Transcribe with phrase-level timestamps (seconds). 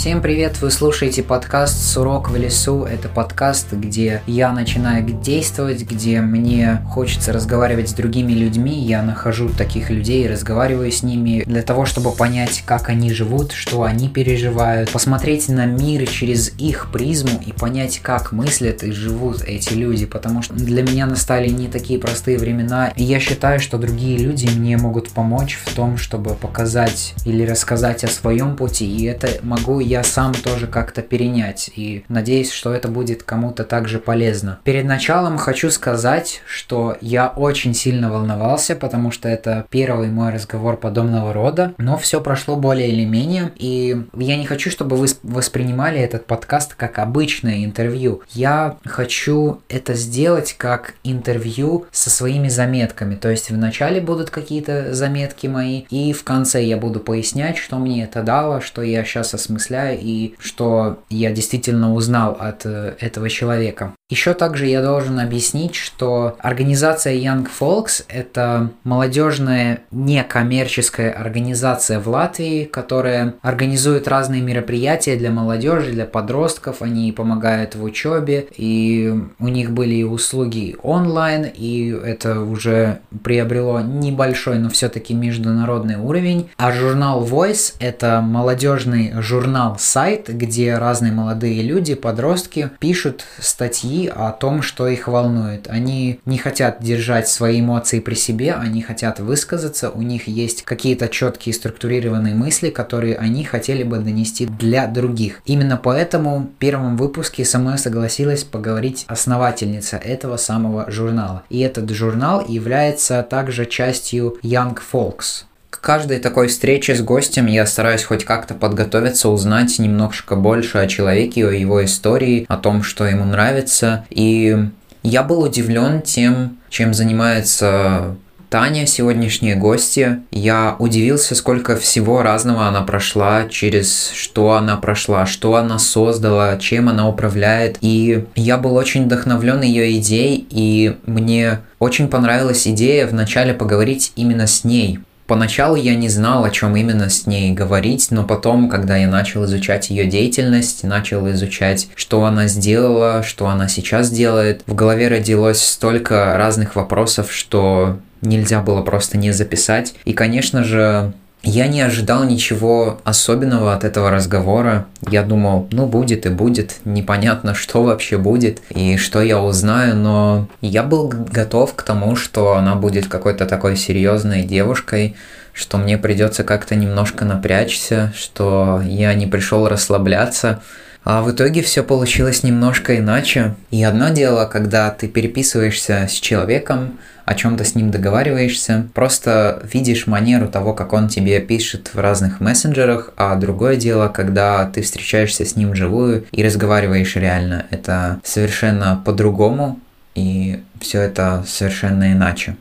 [0.00, 0.62] Всем привет!
[0.62, 2.84] Вы слушаете подкаст «Сурок в лесу».
[2.84, 8.82] Это подкаст, где я начинаю действовать, где мне хочется разговаривать с другими людьми.
[8.82, 13.82] Я нахожу таких людей, разговариваю с ними для того, чтобы понять, как они живут, что
[13.82, 19.74] они переживают, посмотреть на мир через их призму и понять, как мыслят и живут эти
[19.74, 24.16] люди, потому что для меня настали не такие простые времена, и я считаю, что другие
[24.16, 29.28] люди мне могут помочь в том, чтобы показать или рассказать о своем пути, и это
[29.42, 31.68] могу я сам тоже как-то перенять.
[31.74, 34.60] И надеюсь, что это будет кому-то также полезно.
[34.62, 40.76] Перед началом хочу сказать, что я очень сильно волновался, потому что это первый мой разговор
[40.76, 45.98] подобного рода, но все прошло более или менее, и я не хочу, чтобы вы воспринимали
[45.98, 48.22] этот подкаст как обычное интервью.
[48.30, 54.94] Я хочу это сделать как интервью со своими заметками, то есть в начале будут какие-то
[54.94, 59.34] заметки мои, и в конце я буду пояснять, что мне это дало, что я сейчас
[59.34, 63.94] осмысляю, и что я действительно узнал от э, этого человека.
[64.10, 72.64] Еще также я должен объяснить, что организация Young Folks– это молодежная некоммерческая организация в Латвии,
[72.64, 76.82] которая организует разные мероприятия для молодежи, для подростков.
[76.82, 84.58] Они помогают в учебе, и у них были услуги онлайн, и это уже приобрело небольшой,
[84.58, 86.50] но все-таки международный уровень.
[86.56, 94.32] А журнал Voice– это молодежный журнал, сайт, где разные молодые люди, подростки пишут статьи о
[94.32, 95.66] том, что их волнует.
[95.68, 101.08] Они не хотят держать свои эмоции при себе, они хотят высказаться, у них есть какие-то
[101.08, 105.42] четкие структурированные мысли, которые они хотели бы донести для других.
[105.44, 111.42] Именно поэтому в первом выпуске со мной согласилась поговорить основательница этого самого журнала.
[111.50, 117.64] И этот журнал является также частью Young Folks к каждой такой встрече с гостем я
[117.64, 123.06] стараюсь хоть как-то подготовиться, узнать немножко больше о человеке, о его истории, о том, что
[123.06, 124.04] ему нравится.
[124.10, 124.68] И
[125.02, 128.16] я был удивлен тем, чем занимается
[128.50, 130.24] Таня, сегодняшняя гостья.
[130.32, 136.88] Я удивился, сколько всего разного она прошла, через что она прошла, что она создала, чем
[136.88, 137.78] она управляет.
[137.80, 144.48] И я был очень вдохновлен ее идеей, и мне очень понравилась идея вначале поговорить именно
[144.48, 144.98] с ней,
[145.30, 149.44] Поначалу я не знал, о чем именно с ней говорить, но потом, когда я начал
[149.44, 155.62] изучать ее деятельность, начал изучать, что она сделала, что она сейчас делает, в голове родилось
[155.62, 159.94] столько разных вопросов, что нельзя было просто не записать.
[160.04, 161.12] И, конечно же,
[161.42, 164.86] я не ожидал ничего особенного от этого разговора.
[165.08, 170.48] Я думал, ну будет и будет, непонятно, что вообще будет и что я узнаю, но
[170.60, 175.16] я был готов к тому, что она будет какой-то такой серьезной девушкой,
[175.52, 180.60] что мне придется как-то немножко напрячься, что я не пришел расслабляться.
[181.04, 183.54] А в итоге все получилось немножко иначе.
[183.70, 190.06] И одно дело, когда ты переписываешься с человеком, о чем-то с ним договариваешься, просто видишь
[190.06, 195.44] манеру того, как он тебе пишет в разных мессенджерах, а другое дело, когда ты встречаешься
[195.44, 197.66] с ним вживую и разговариваешь реально.
[197.70, 199.78] Это совершенно по-другому,
[200.14, 202.56] и все это совершенно иначе.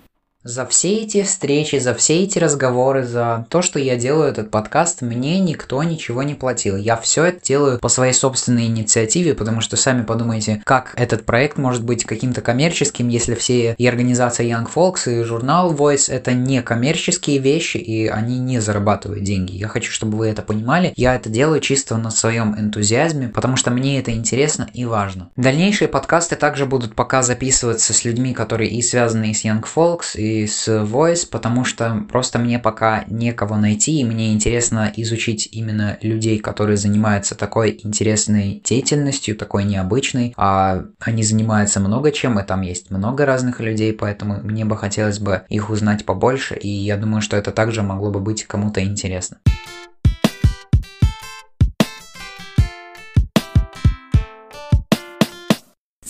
[0.45, 5.01] За все эти встречи, за все эти разговоры, за то, что я делаю этот подкаст,
[5.01, 6.77] мне никто ничего не платил.
[6.77, 11.57] Я все это делаю по своей собственной инициативе, потому что сами подумайте, как этот проект
[11.57, 16.61] может быть каким-то коммерческим, если все и организация Young Folks, и журнал Voice это не
[16.61, 19.57] коммерческие вещи, и они не зарабатывают деньги.
[19.57, 20.93] Я хочу, чтобы вы это понимали.
[20.95, 25.31] Я это делаю чисто на своем энтузиазме, потому что мне это интересно и важно.
[25.35, 30.28] Дальнейшие подкасты также будут пока записываться с людьми, которые и связаны с Young Folks, и
[30.47, 36.39] с Voice, потому что просто мне пока некого найти, и мне интересно изучить именно людей,
[36.39, 42.91] которые занимаются такой интересной деятельностью, такой необычной, а они занимаются много чем, и там есть
[42.91, 47.37] много разных людей, поэтому мне бы хотелось бы их узнать побольше, и я думаю, что
[47.37, 49.37] это также могло бы быть кому-то интересно.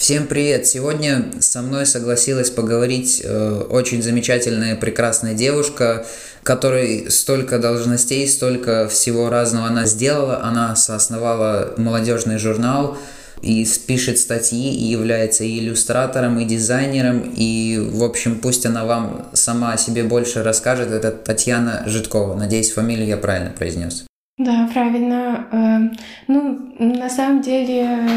[0.09, 0.65] Всем привет!
[0.65, 6.03] Сегодня со мной согласилась поговорить э, очень замечательная, прекрасная девушка,
[6.41, 10.41] которой столько должностей, столько всего разного она сделала.
[10.41, 12.97] Она соосновала молодежный журнал
[13.44, 19.29] и пишет статьи, и является и иллюстратором, и дизайнером, и, в общем, пусть она вам
[19.33, 20.89] сама о себе больше расскажет.
[20.89, 22.33] Это Татьяна Житкова.
[22.33, 24.08] Надеюсь, фамилию я правильно произнес.
[24.39, 25.47] Да, правильно.
[25.51, 25.91] Эм,
[26.27, 28.07] ну, на самом деле,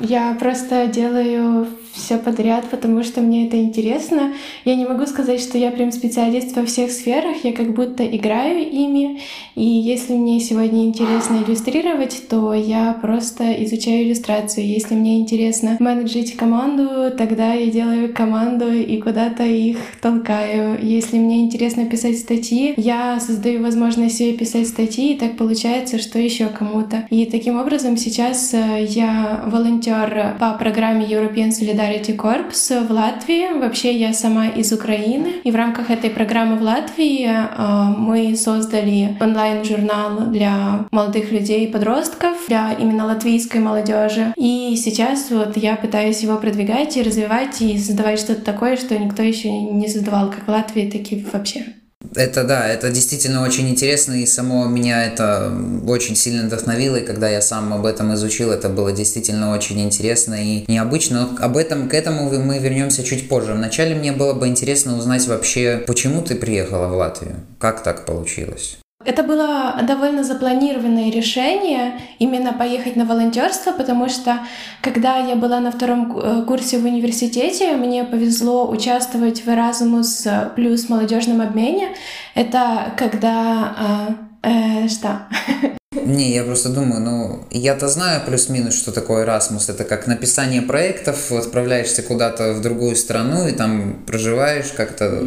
[0.00, 4.34] я просто делаю все подряд, потому что мне это интересно.
[4.64, 8.60] Я не могу сказать, что я прям специалист во всех сферах, я как будто играю
[8.70, 9.20] ими.
[9.54, 14.66] И если мне сегодня интересно иллюстрировать, то я просто изучаю иллюстрацию.
[14.66, 20.78] Если мне интересно менеджить команду, тогда я делаю команду и куда-то их толкаю.
[20.82, 26.18] Если мне интересно писать статьи, я создаю возможность себе писать статьи, и так получается, что
[26.18, 27.06] еще кому-то.
[27.10, 33.58] И таким образом сейчас э, я волонтер по программе European Solidarity Solidarity Corps в Латвии.
[33.58, 35.34] Вообще я сама из Украины.
[35.44, 41.72] И в рамках этой программы в Латвии э, мы создали онлайн-журнал для молодых людей и
[41.72, 44.32] подростков, для именно латвийской молодежи.
[44.36, 49.22] И сейчас вот я пытаюсь его продвигать и развивать, и создавать что-то такое, что никто
[49.22, 51.66] еще не создавал, как в Латвии, так и вообще.
[52.14, 55.52] Это да, это действительно очень интересно, и само меня это
[55.86, 60.34] очень сильно вдохновило, и когда я сам об этом изучил, это было действительно очень интересно
[60.34, 61.16] и необычно.
[61.16, 63.54] Но об этом, к этому мы вернемся чуть позже.
[63.54, 67.36] Вначале мне было бы интересно узнать вообще, почему ты приехала в Латвию?
[67.58, 68.78] Как так получилось?
[69.06, 74.40] Это было довольно запланированное решение именно поехать на волонтерство, потому что
[74.82, 80.88] когда я была на втором э, курсе в университете, мне повезло участвовать в Erasmus плюс
[80.88, 81.90] молодежном обмене.
[82.34, 84.50] Это когда э,
[84.84, 85.28] э, что?
[86.06, 89.68] Не, я просто думаю, ну, я-то знаю плюс-минус, что такое Erasmus.
[89.68, 95.22] Это как написание проектов, отправляешься куда-то в другую страну и там проживаешь как-то.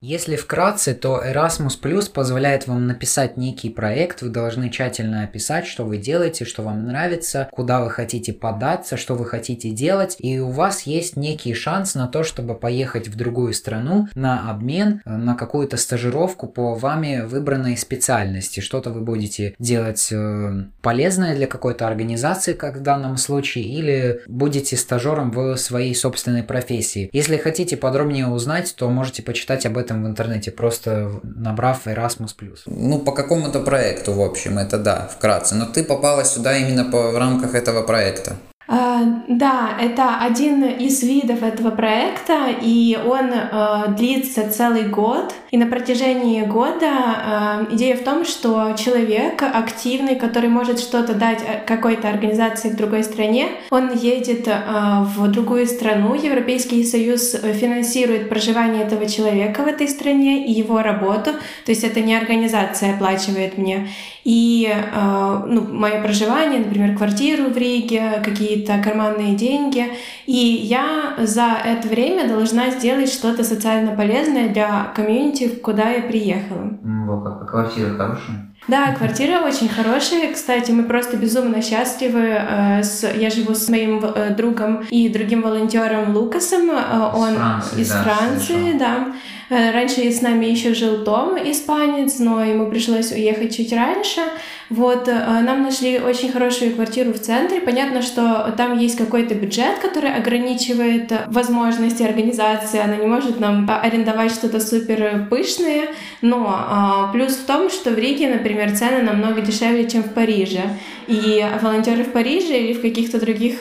[0.00, 4.22] Если вкратце, то Erasmus Plus позволяет вам написать некий проект.
[4.22, 9.14] Вы должны тщательно описать, что вы делаете, что вам нравится, куда вы хотите податься, что
[9.14, 10.16] вы хотите делать.
[10.18, 15.02] И у вас есть некий шанс на то, чтобы поехать в другую страну на обмен,
[15.04, 18.60] на какую-то стажировку по вами выбранной специальности.
[18.60, 24.76] Что-то вы будете делать Э, полезное для какой-то организации, как в данном случае, или будете
[24.76, 27.10] стажером в своей собственной профессии.
[27.12, 32.30] Если хотите подробнее узнать, то можете почитать об этом в интернете, просто набрав Erasmus+.
[32.66, 35.54] Ну, по какому-то проекту, в общем, это да, вкратце.
[35.54, 38.36] Но ты попала сюда именно по, в рамках этого проекта.
[38.74, 45.34] А, да, это один из видов этого проекта, и он э, длится целый год.
[45.50, 51.40] И на протяжении года э, идея в том, что человек активный, который может что-то дать
[51.46, 54.54] э, какой-то организации в другой стране, он едет э,
[55.02, 61.32] в другую страну, Европейский Союз финансирует проживание этого человека в этой стране и его работу,
[61.66, 63.88] то есть это не организация оплачивает мне.
[64.24, 69.84] И э, ну, мое проживание, например, квартиру в Риге, какие-то карманные деньги.
[70.26, 76.70] И я за это время должна сделать что-то социально полезное для комьюнити, куда я приехала.
[76.82, 78.52] Вот как, квартира хорошая?
[78.68, 80.32] Да, квартира очень хорошая.
[80.32, 82.20] Кстати, мы просто безумно счастливы.
[82.20, 82.82] Э,
[83.16, 86.70] я живу с моим э, другом и другим волонтером Лукасом.
[86.70, 89.06] Он Франции, из да, Франции, да.
[89.52, 94.22] Раньше с нами еще жил Том, испанец, но ему пришлось уехать чуть раньше.
[94.70, 97.60] Вот, нам нашли очень хорошую квартиру в центре.
[97.60, 102.80] Понятно, что там есть какой-то бюджет, который ограничивает возможности организации.
[102.80, 105.88] Она не может нам арендовать что-то супер пышное.
[106.22, 110.62] Но плюс в том, что в Риге, например, цены намного дешевле, чем в Париже.
[111.06, 113.58] И волонтеры в Париже или в каких-то других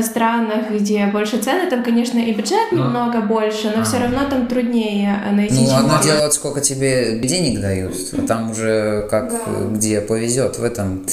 [0.00, 2.84] странах, где больше цены, там, конечно, и бюджет но...
[2.84, 3.84] немного больше, но а.
[3.84, 5.54] все равно там труднее найти.
[5.54, 9.38] Ну, одно дело, сколько тебе денег дают, а там уже как да.
[9.70, 11.06] где повезет в этом.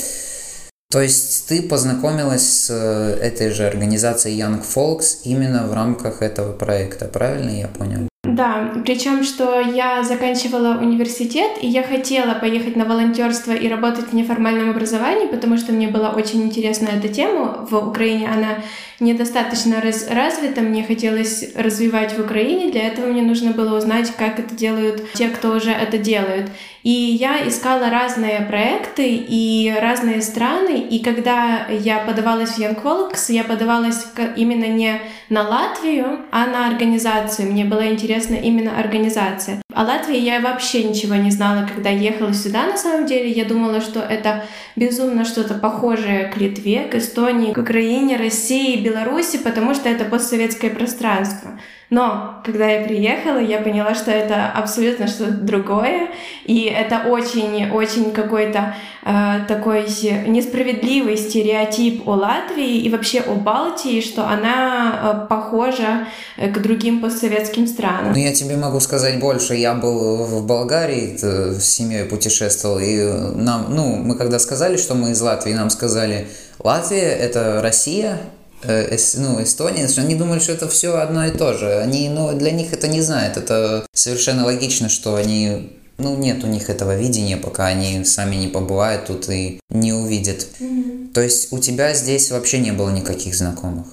[0.92, 6.52] То есть ты познакомилась с э, этой же организацией Young Folks именно в рамках этого
[6.52, 8.09] проекта, правильно я понял?
[8.40, 14.14] Да, причем, что я заканчивала университет, и я хотела поехать на волонтерство и работать в
[14.14, 17.68] неформальном образовании, потому что мне была очень интересна эта тема.
[17.70, 18.64] В Украине она
[19.00, 24.40] недостаточно раз развита, мне хотелось развивать в Украине, для этого мне нужно было узнать, как
[24.40, 26.50] это делают те, кто уже это делают.
[26.84, 33.26] И я искала разные проекты и разные страны, и когда я подавалась в Young Volks,
[33.30, 34.06] я подавалась
[34.38, 37.52] именно не на Латвию, а на организацию.
[37.52, 39.62] Мне была интересна именно организация.
[39.74, 43.30] О Латвии я вообще ничего не знала, когда ехала сюда, на самом деле.
[43.30, 49.38] Я думала, что это безумно что-то похожее к Литве, к Эстонии, к Украине, России, Беларуси,
[49.38, 51.52] потому что это постсоветское пространство.
[51.90, 56.10] Но когда я приехала, я поняла, что это абсолютно что-то другое,
[56.46, 59.86] и это очень-очень какой-то э, такой
[60.28, 67.02] несправедливый стереотип о Латвии и вообще о Балтии, что она э, похожа э, к другим
[67.02, 68.12] постсоветским странам.
[68.14, 69.56] Ну, я тебе могу сказать больше.
[69.56, 73.02] Я был в Болгарии, с семьей путешествовал, и
[73.34, 76.28] нам, ну, мы когда сказали, что мы из Латвии, нам сказали,
[76.60, 78.20] Латвия— это Россия,
[78.64, 81.78] э, ну, Эстония, они думают, что это все одно и то же.
[81.80, 83.38] Они, ну, для них это не знают.
[83.38, 88.48] Это совершенно логично, что они ну, нет у них этого видения, пока они сами не
[88.48, 90.48] побывают тут и не увидят.
[90.60, 91.14] Mm-hmm.
[91.14, 93.88] То есть у тебя здесь вообще не было никаких знакомых?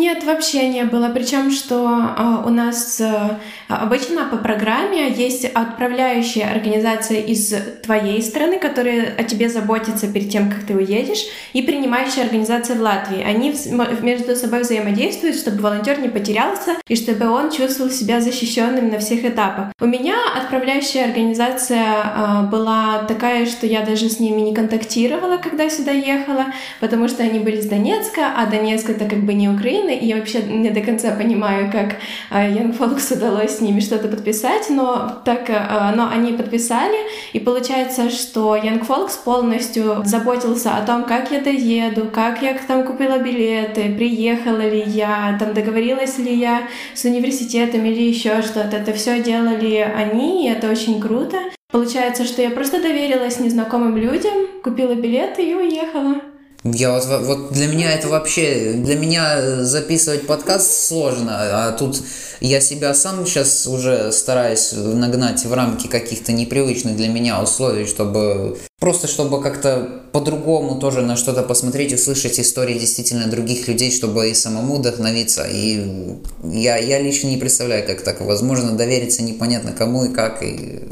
[0.00, 1.10] Нет, вообще не было.
[1.10, 3.36] Причем, что э, у нас э,
[3.68, 10.50] обычно по программе есть отправляющая организация из твоей страны, которая о тебе заботится перед тем,
[10.50, 13.22] как ты уедешь, и принимающая организация в Латвии.
[13.22, 18.88] Они в, между собой взаимодействуют, чтобы волонтер не потерялся и чтобы он чувствовал себя защищенным
[18.88, 19.66] на всех этапах.
[19.82, 25.68] У меня отправляющая организация э, была такая, что я даже с ними не контактировала, когда
[25.68, 26.46] сюда ехала,
[26.80, 30.06] потому что они были с Донецка, а Донецк это как бы не Украина, Украины, и
[30.06, 31.96] я вообще не до конца понимаю, как
[32.30, 36.96] Young Folks удалось с ними что-то подписать, но так, а, но они подписали,
[37.32, 42.84] и получается, что Young Folks полностью заботился о том, как я доеду, как я там
[42.84, 46.62] купила билеты, приехала ли я, там договорилась ли я
[46.94, 48.76] с университетом или еще что-то.
[48.76, 51.36] Это все делали они, и это очень круто.
[51.72, 56.29] Получается, что я просто доверилась незнакомым людям, купила билеты и уехала.
[56.62, 61.32] Я вот, вот для меня это вообще, для меня записывать подкаст сложно,
[61.68, 62.02] а тут
[62.40, 68.58] я себя сам сейчас уже стараюсь нагнать в рамки каких-то непривычных для меня условий, чтобы
[68.78, 74.34] просто чтобы как-то по-другому тоже на что-то посмотреть, услышать истории действительно других людей, чтобы и
[74.34, 75.44] самому вдохновиться.
[75.44, 80.42] И я, я лично не представляю, как так возможно довериться непонятно кому и как.
[80.42, 80.82] И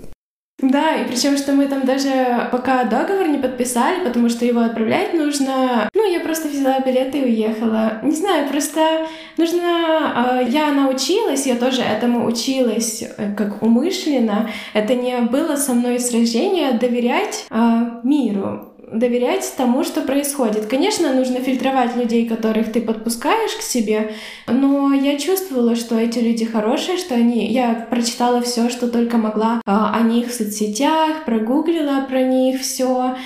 [0.61, 5.15] да, и причем, что мы там даже пока договор не подписали, потому что его отправлять
[5.15, 5.89] нужно.
[5.95, 8.01] Ну, я просто взяла билеты и уехала.
[8.03, 10.41] Не знаю, просто нужно...
[10.41, 14.51] Э, я научилась, я тоже этому училась э, как умышленно.
[14.75, 20.67] Это не было со мной с рождения доверять э, миру доверять тому, что происходит.
[20.67, 24.15] Конечно, нужно фильтровать людей, которых ты подпускаешь к себе,
[24.47, 27.51] но я чувствовала, что эти люди хорошие, что они...
[27.53, 33.17] Я прочитала все, что только могла а, о них в соцсетях, прогуглила про них все,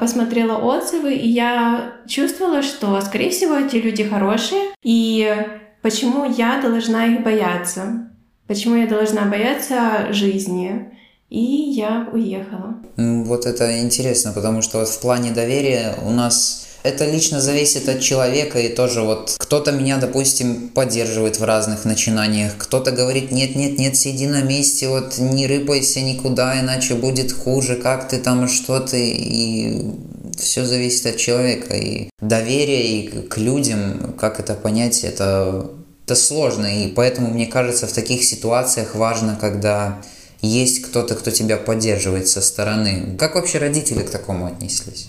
[0.00, 5.34] посмотрела отзывы, и я чувствовала, что, скорее всего, эти люди хорошие, и
[5.82, 8.10] почему я должна их бояться?
[8.46, 10.93] Почему я должна бояться жизни?
[11.34, 12.76] И я уехала.
[12.96, 18.00] Вот это интересно, потому что вот в плане доверия у нас это лично зависит от
[18.00, 24.28] человека, и тоже вот кто-то меня, допустим, поддерживает в разных начинаниях, кто-то говорит, нет-нет-нет, сиди
[24.28, 29.92] на месте, вот не рыпайся никуда, иначе будет хуже, как ты там, что ты, и
[30.38, 35.70] все зависит от человека, и доверие и к людям, как это понять, это,
[36.04, 40.00] это сложно, и поэтому, мне кажется, в таких ситуациях важно, когда
[40.44, 43.16] есть кто-то, кто тебя поддерживает со стороны.
[43.18, 45.08] Как вообще родители к такому отнеслись?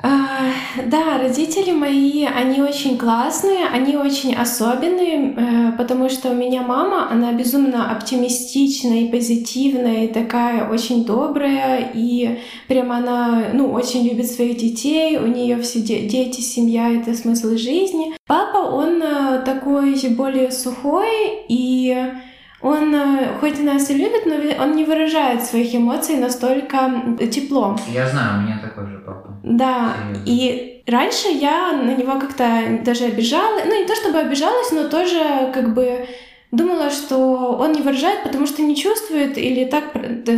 [0.00, 0.52] А,
[0.86, 7.10] да, родители мои, они очень классные, они очень особенные, э, потому что у меня мама,
[7.10, 12.38] она безумно оптимистичная и позитивная, и такая очень добрая, и
[12.68, 18.14] прям она, ну, очень любит своих детей, у нее все дети, семья— это смысл жизни.
[18.26, 22.12] Папа, он э, такой более сухой и
[22.60, 27.76] он э, хоть нас и любит, но он не выражает своих эмоций настолько тепло.
[27.88, 29.38] Я знаю, у меня такой же папа.
[29.44, 30.22] Да, Серьезно.
[30.26, 35.52] и раньше я на него как-то даже обижалась, ну не то чтобы обижалась, но тоже
[35.54, 36.06] как бы
[36.50, 39.84] думала, что он не выражает, потому что не чувствует, или так,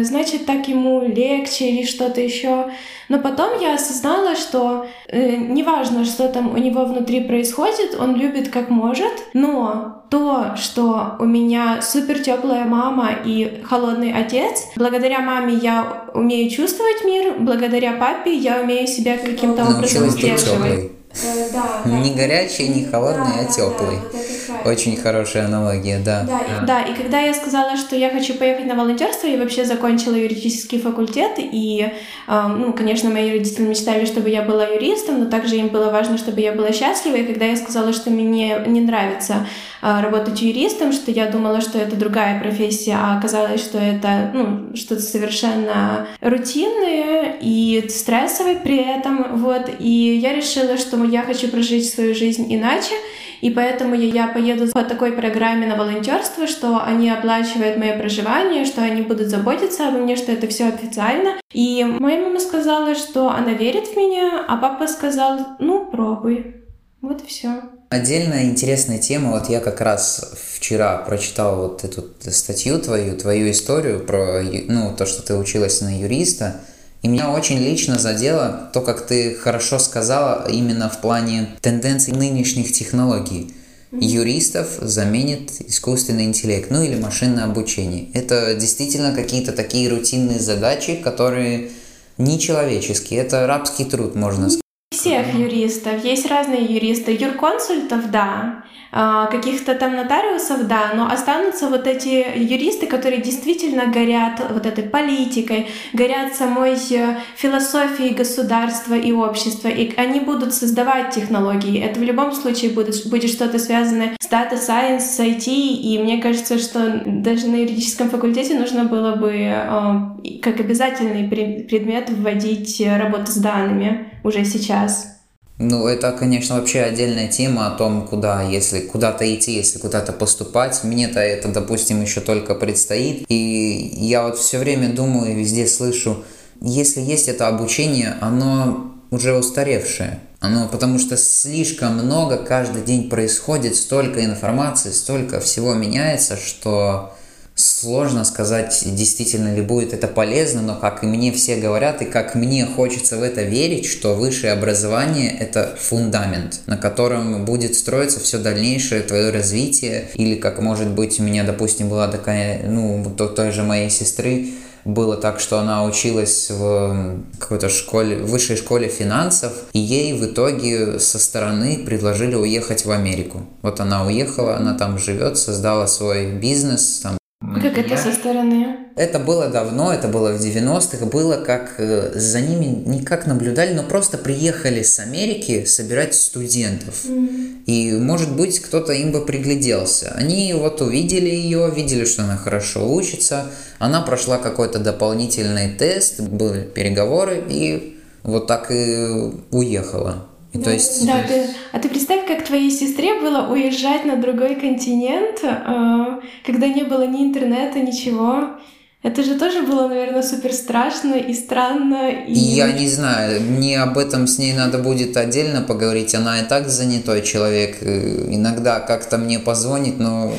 [0.03, 2.71] значит, так ему легче, или что-то еще.
[3.09, 8.49] Но потом я осознала, что э, неважно, что там у него внутри происходит, он любит
[8.51, 15.55] как может, но то, что у меня супер теплая мама и холодный отец, благодаря маме
[15.55, 20.91] я умею чувствовать мир, благодаря папе я умею себя каким-то образом сдерживать.
[21.13, 23.97] Э, да, не горячий, не холодный, да, а теплый.
[24.13, 26.25] Да, вот Очень хорошая аналогия, да.
[26.25, 26.63] Да, да.
[26.63, 30.15] И, да, и когда я сказала, что я хочу поехать на волонтерство, я вообще закончила
[30.15, 31.91] юридический факультет, и,
[32.29, 36.19] э, ну, конечно, мои родители мечтали, чтобы я была юристом, но также им было важно,
[36.19, 39.47] чтобы я была счастлива, и когда я сказала, что мне не нравится
[39.83, 44.77] э, работать юристом, что я думала, что это другая профессия, а оказалось, что это, ну,
[44.77, 51.89] что-то совершенно рутинное и стрессовое при этом, вот, и я решила, что я хочу прожить
[51.89, 52.95] свою жизнь иначе,
[53.41, 58.83] и поэтому я поеду по такой программе на волонтерство, что они оплачивают мое проживание, что
[58.83, 61.41] они будут заботиться обо мне, что это все официально.
[61.53, 66.57] И моя мама сказала, что она верит в меня, а папа сказал, ну, пробуй.
[67.01, 67.63] Вот и все.
[67.89, 74.01] Отдельная интересная тема, вот я как раз вчера прочитал вот эту статью твою, твою историю
[74.01, 76.61] про, ну, то, что ты училась на юриста,
[77.03, 82.73] И меня очень лично задело то, как ты хорошо сказала именно в плане тенденций нынешних
[82.73, 83.55] технологий.
[83.93, 88.09] Юристов заменит искусственный интеллект, ну или машинное обучение.
[88.15, 91.71] Это действительно какие-то такие рутинные задачи, которые
[92.19, 93.21] нечеловеческие.
[93.21, 94.61] Это рабский труд, можно сказать.
[94.93, 96.05] Всех юристов.
[96.05, 97.13] Есть разные юристы.
[97.13, 98.65] Юрконсультов, да.
[98.93, 104.83] А, каких-то там нотариусов, да, но останутся вот эти юристы, которые действительно горят вот этой
[104.83, 111.81] политикой, горят самой э, философией государства и общества, и они будут создавать технологии.
[111.81, 116.21] Это в любом случае будет, будет что-то связанное с Data Science, с IT, и мне
[116.21, 123.31] кажется, что даже на юридическом факультете нужно было бы э, как обязательный предмет вводить работу
[123.31, 125.20] с данными уже сейчас.
[125.63, 130.83] Ну, это, конечно, вообще отдельная тема о том, куда, если куда-то идти, если куда-то поступать.
[130.85, 133.27] Мне-то это, допустим, еще только предстоит.
[133.29, 136.25] И я вот все время думаю и везде слышу,
[136.63, 140.21] если есть это обучение, оно уже устаревшее.
[140.41, 147.13] Оно, потому что слишком много каждый день происходит, столько информации, столько всего меняется, что
[147.61, 152.35] Сложно сказать, действительно ли будет это полезно, но как и мне все говорят, и как
[152.35, 158.39] мне хочется в это верить, что высшее образование– это фундамент, на котором будет строиться все
[158.39, 160.09] дальнейшее твое развитие.
[160.15, 164.49] Или как, может быть, у меня, допустим, была такая, ну, той же моей сестры,
[164.87, 170.99] было так, что она училась в какой-то школе, высшей школе финансов, и ей в итоге
[170.99, 173.43] со стороны предложили уехать в Америку.
[173.61, 177.20] Вот она уехала, она там живет, создала свой бизнес, там
[177.55, 178.77] как это со стороны?
[178.97, 183.73] Это было давно, это было в 90-х, было как э, за ними не как наблюдали,
[183.73, 187.05] но просто приехали с Америки собирать студентов.
[187.05, 187.65] Mm.
[187.67, 190.13] И, может быть, кто-то им бы пригляделся.
[190.17, 193.47] Они вот увидели ее, видели, что она хорошо учится,
[193.79, 200.30] она прошла какой-то дополнительный тест, были переговоры, и вот так и уехала.
[200.53, 201.07] Да, то есть...
[201.07, 206.67] да ты, а ты представь, как твоей сестре было уезжать на другой континент, э, когда
[206.67, 208.59] не было ни интернета, ничего.
[209.03, 212.11] Это же тоже было, наверное, супер страшно и странно.
[212.11, 212.35] И...
[212.35, 216.15] Я не знаю, мне об этом с ней надо будет отдельно поговорить.
[216.15, 217.79] Она и так занятой человек.
[217.81, 220.35] Э, иногда как-то мне позвонит, но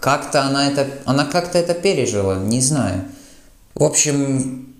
[0.00, 3.04] как-то она это, она как-то это пережила, не знаю.
[3.74, 4.74] В общем,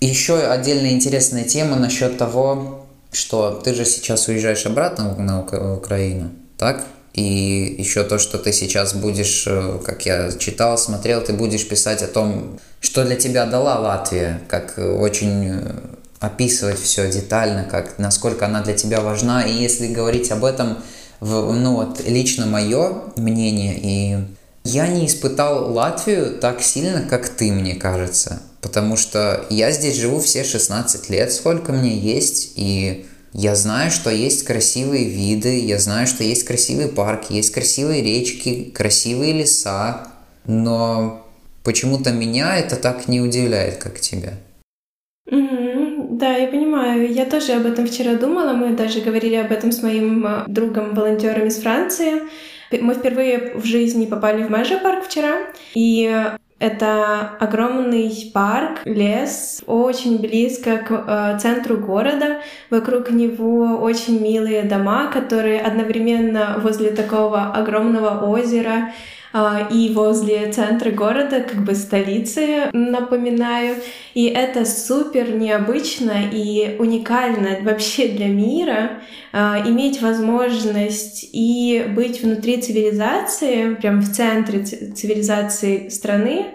[0.00, 5.40] еще отдельная интересная тема насчет того, что ты же сейчас уезжаешь обратно на
[5.76, 6.84] Украину, так?
[7.16, 12.02] И еще то, что ты сейчас будешь, э, как я читал, смотрел, ты будешь писать
[12.02, 15.72] о том, что для тебя дала Латвия, как очень э,
[16.20, 19.44] описывать все детально, как насколько она для тебя важна.
[19.44, 20.76] И если говорить об этом,
[21.20, 24.18] в, ну вот лично мое мнение, и
[24.66, 28.42] я не испытал Латвию так сильно, как ты, мне кажется.
[28.60, 34.10] Потому что я здесь живу все 16 лет, сколько мне есть, и я знаю, что
[34.10, 40.08] есть красивые виды, я знаю, что есть красивые парки, есть красивые речки, красивые леса,
[40.46, 41.24] но
[41.62, 44.34] почему-то меня это так не удивляет, как тебя.
[45.28, 47.12] Да, я понимаю.
[47.12, 48.54] Я тоже об этом вчера думала.
[48.54, 52.22] Мы даже говорили об этом с моим э, другом-волонтером из Франции.
[52.70, 55.32] Мы впервые в жизни попали в Мэжи парк вчера,
[55.74, 62.40] и это огромный парк, лес, очень близко к э, центру города.
[62.70, 68.92] Вокруг него очень милые дома, которые одновременно возле такого огромного озера
[69.70, 73.76] и возле центра города, как бы столицы, напоминаю.
[74.14, 82.60] И это супер необычно и уникально вообще для мира а, иметь возможность и быть внутри
[82.62, 86.46] цивилизации, прям в центре цивилизации страны,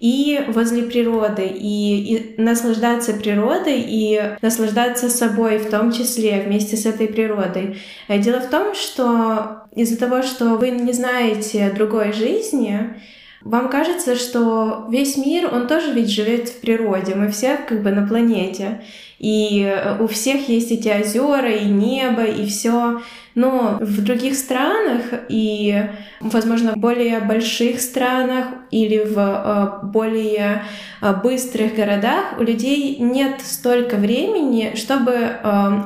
[0.00, 6.86] и возле природы, и, и наслаждаться природой, и наслаждаться собой в том числе вместе с
[6.86, 7.78] этой природой.
[8.08, 12.94] Э, дело в том, что из-за того, что вы не знаете другой жизни,
[13.42, 17.90] вам кажется, что весь мир, он тоже ведь живет в природе, мы все как бы
[17.90, 18.82] на планете,
[19.18, 23.00] и э, у всех есть эти озера и небо и все.
[23.34, 25.82] Но в других странах и,
[26.20, 30.62] возможно, в более больших странах или в э, более
[31.00, 35.38] э, быстрых городах у людей нет столько времени, чтобы э,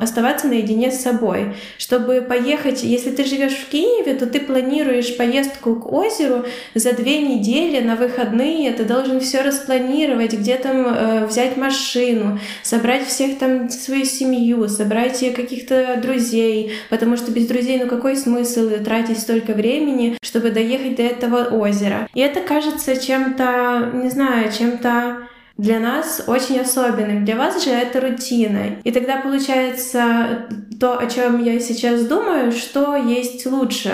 [0.02, 2.82] оставаться наедине с собой, чтобы поехать.
[2.82, 7.96] Если ты живешь в Киеве, то ты планируешь поездку к озеру за две недели на
[7.96, 8.72] выходные.
[8.72, 15.98] Ты должен все распланировать, где там взять машину, собрать всех там свою семью, собрать каких-то
[16.02, 21.44] друзей, потому что без друзей, ну какой смысл тратить столько времени, чтобы доехать до этого
[21.44, 22.08] озера?
[22.14, 27.24] И это кажется чем-то, не знаю, чем-то для нас очень особенным.
[27.24, 28.76] Для вас же это рутина.
[28.82, 30.48] И тогда получается
[30.80, 33.92] то, о чем я сейчас думаю, что есть лучше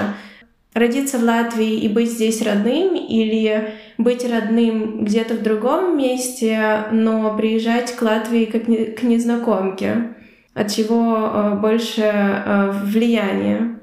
[0.72, 7.36] родиться в Латвии и быть здесь родным или быть родным где-то в другом месте, но
[7.36, 10.14] приезжать к Латвии как к незнакомке,
[10.54, 13.78] от чего э, больше э, влияния.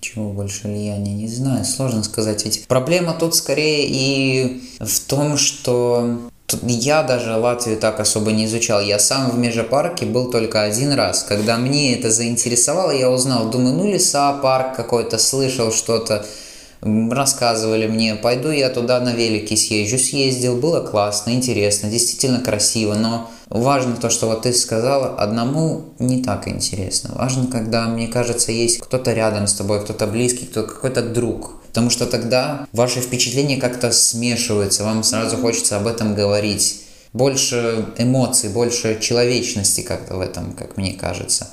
[0.00, 2.44] Чего больше влияния, не знаю, сложно сказать.
[2.44, 6.30] Ведь проблема тут скорее и в том, что
[6.62, 8.80] я даже Латвию так особо не изучал.
[8.80, 11.24] Я сам в Межапарке был только один раз.
[11.24, 16.24] Когда мне это заинтересовало, я узнал, думаю, ну леса, парк какой-то, слышал что-то,
[16.82, 19.98] рассказывали мне, пойду я туда на велике съезжу.
[19.98, 26.22] Съездил, было классно, интересно, действительно красиво, но важно то, что вот ты сказала, одному не
[26.22, 27.14] так интересно.
[27.14, 31.90] Важно, когда, мне кажется, есть кто-то рядом с тобой, кто-то близкий, кто какой-то друг, Потому
[31.90, 36.82] что тогда ваши впечатления как-то смешиваются, вам сразу хочется об этом говорить.
[37.12, 41.48] Больше эмоций, больше человечности как-то в этом, как мне кажется.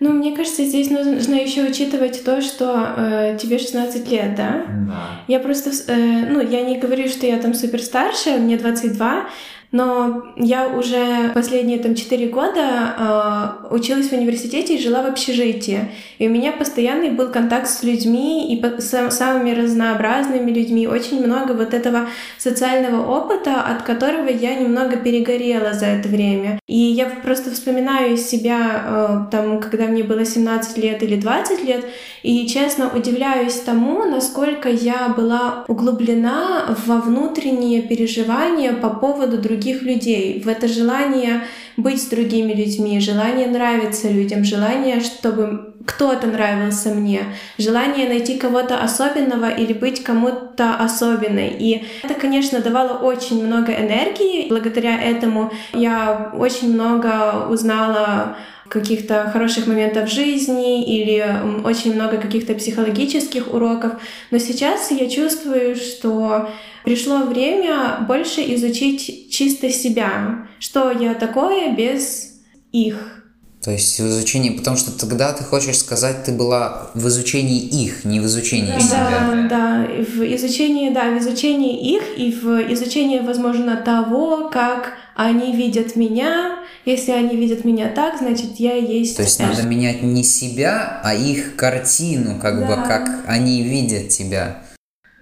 [0.00, 4.66] Ну, мне кажется, здесь нужно еще учитывать то, что э, тебе 16 лет, да?
[4.86, 5.20] Да.
[5.28, 9.28] Я просто, э, ну, я не говорю, что я там супер старшая, мне 22,
[9.74, 15.88] но я уже последние там четыре года э, училась в университете и жила в общежитии.
[16.20, 20.86] И у меня постоянный был контакт с людьми и с самыми разнообразными людьми.
[20.86, 22.06] Очень много вот этого
[22.38, 26.60] социального опыта, от которого я немного перегорела за это время.
[26.68, 31.84] И я просто вспоминаю себя э, там, когда мне было 17 лет или 20 лет,
[32.22, 40.40] и честно удивляюсь тому, насколько я была углублена во внутренние переживания по поводу других людей,
[40.40, 41.44] в это желание
[41.76, 47.20] быть с другими людьми, желание нравиться людям, желание, чтобы кто-то нравился мне,
[47.58, 51.48] желание найти кого-то особенного или быть кому-то особенной.
[51.58, 54.48] И это, конечно, давало очень много энергии.
[54.48, 58.36] Благодаря этому я очень много узнала
[58.68, 61.24] каких-то хороших моментов жизни или
[61.64, 63.92] очень много каких-то психологических уроков.
[64.30, 66.48] Но сейчас я чувствую, что
[66.84, 72.34] пришло время больше изучить чисто себя, что я такое без
[72.72, 73.24] их.
[73.62, 78.04] То есть в изучении, потому что тогда ты хочешь сказать, ты была в изучении их,
[78.04, 79.48] не в изучении да, себя.
[79.48, 85.56] Да, да, в изучении, да, в изучении их и в изучении, возможно, того, как они
[85.56, 86.58] видят меня.
[86.84, 89.16] Если они видят меня так, значит, я есть.
[89.16, 92.66] То есть надо менять не себя, а их картину, как да.
[92.66, 94.62] бы, как они видят тебя.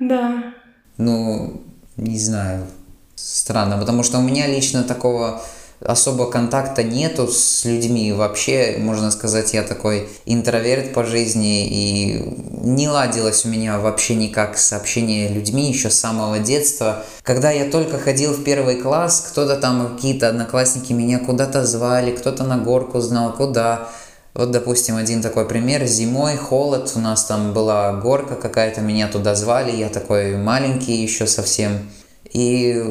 [0.01, 0.53] Да.
[0.97, 1.63] Ну,
[1.97, 2.67] не знаю,
[3.15, 5.43] странно, потому что у меня лично такого
[5.85, 8.13] особо контакта нету с людьми.
[8.13, 12.23] Вообще, можно сказать, я такой интроверт по жизни, и
[12.63, 17.05] не ладилось у меня вообще никак с общением людьми еще с самого детства.
[17.23, 22.45] Когда я только ходил в первый класс, кто-то там, какие-то одноклассники меня куда-то звали, кто-то
[22.45, 23.89] на горку знал, куда.
[24.35, 25.85] Вот, допустим, один такой пример.
[25.85, 31.27] Зимой холод, у нас там была горка какая-то, меня туда звали, я такой маленький еще
[31.27, 31.91] совсем.
[32.33, 32.83] И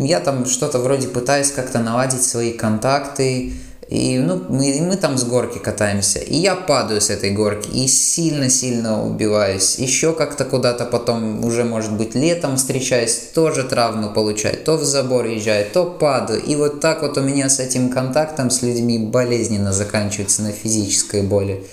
[0.00, 3.52] я там что-то вроде пытаюсь как-то наладить свои контакты.
[3.88, 6.18] И ну, мы, мы там с горки катаемся.
[6.18, 9.78] И я падаю с этой горки и сильно-сильно убиваюсь.
[9.78, 14.58] Еще как-то куда-то потом, уже может быть летом встречаюсь, тоже травму получаю.
[14.58, 16.42] То в забор езжаю, то падаю.
[16.42, 21.22] И вот так вот у меня с этим контактом с людьми болезненно заканчивается на физической
[21.22, 21.66] боли.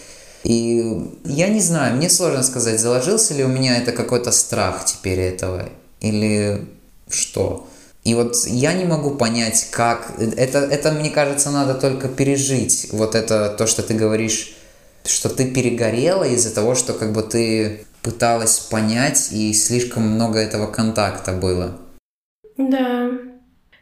[0.45, 5.19] И я не знаю, мне сложно сказать, заложился ли у меня это какой-то страх теперь
[5.19, 5.67] этого.
[5.99, 6.65] Или
[7.09, 7.67] что.
[8.05, 10.13] И вот я не могу понять, как...
[10.19, 12.89] Это, это, мне кажется, надо только пережить.
[12.91, 14.55] Вот это то, что ты говоришь,
[15.03, 20.67] что ты перегорела из-за того, что как бы ты пыталась понять, и слишком много этого
[20.67, 21.79] контакта было.
[22.57, 23.09] Да.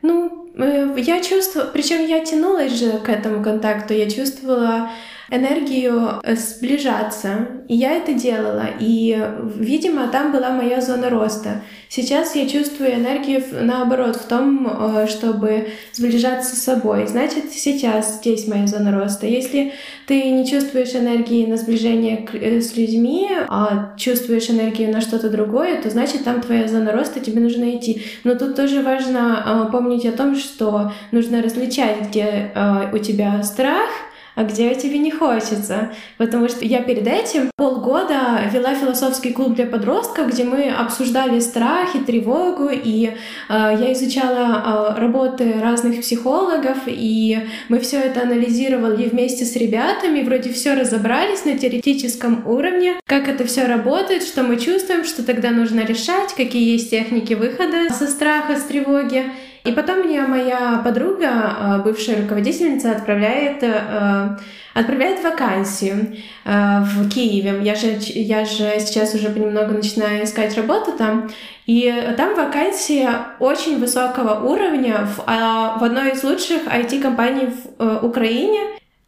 [0.01, 1.71] Ну, э, я чувствую...
[1.73, 3.93] Причем я тянулась же к этому контакту.
[3.93, 4.89] Я чувствовала
[5.29, 7.47] энергию э, сближаться.
[7.67, 8.65] И я это делала.
[8.79, 9.17] И,
[9.55, 11.61] видимо, там была моя зона роста.
[11.89, 17.07] Сейчас я чувствую энергию наоборот в том, э, чтобы сближаться с собой.
[17.07, 19.25] Значит, сейчас здесь моя зона роста.
[19.25, 19.73] Если
[20.07, 25.81] ты не чувствуешь энергии на сближение э, с людьми, а чувствуешь энергию на что-то другое,
[25.81, 28.03] то значит там твоя зона роста, тебе нужно идти.
[28.23, 32.51] Но тут тоже важно помнить о том, что нужно различать, где
[32.91, 33.89] у тебя страх—
[34.35, 35.93] а где тебе не хочется.
[36.17, 41.95] Потому что я перед этим полгода вела философский клуб для подростков, где мы обсуждали страх
[41.95, 43.13] и тревогу, и э,
[43.49, 50.51] я изучала э, работы разных психологов, и мы все это анализировали вместе с ребятами, вроде
[50.51, 55.81] все разобрались на теоретическом уровне, как это все работает, что мы чувствуем, что тогда нужно
[55.81, 59.25] решать, какие есть техники выхода со страха, с тревоги.
[59.63, 64.37] И потом мне моя подруга, а, бывшая руководительница, отправляет, э,
[64.73, 67.61] отправляет вакансию э, в Киеве.
[67.63, 71.31] Я же, я же сейчас уже понемногу начинаю искать работу там.
[71.65, 77.99] И там вакансия очень высокого уровня в, а, в одной из лучших IT-компаний в э,
[78.01, 78.59] Украине.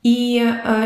[0.03, 0.37] И,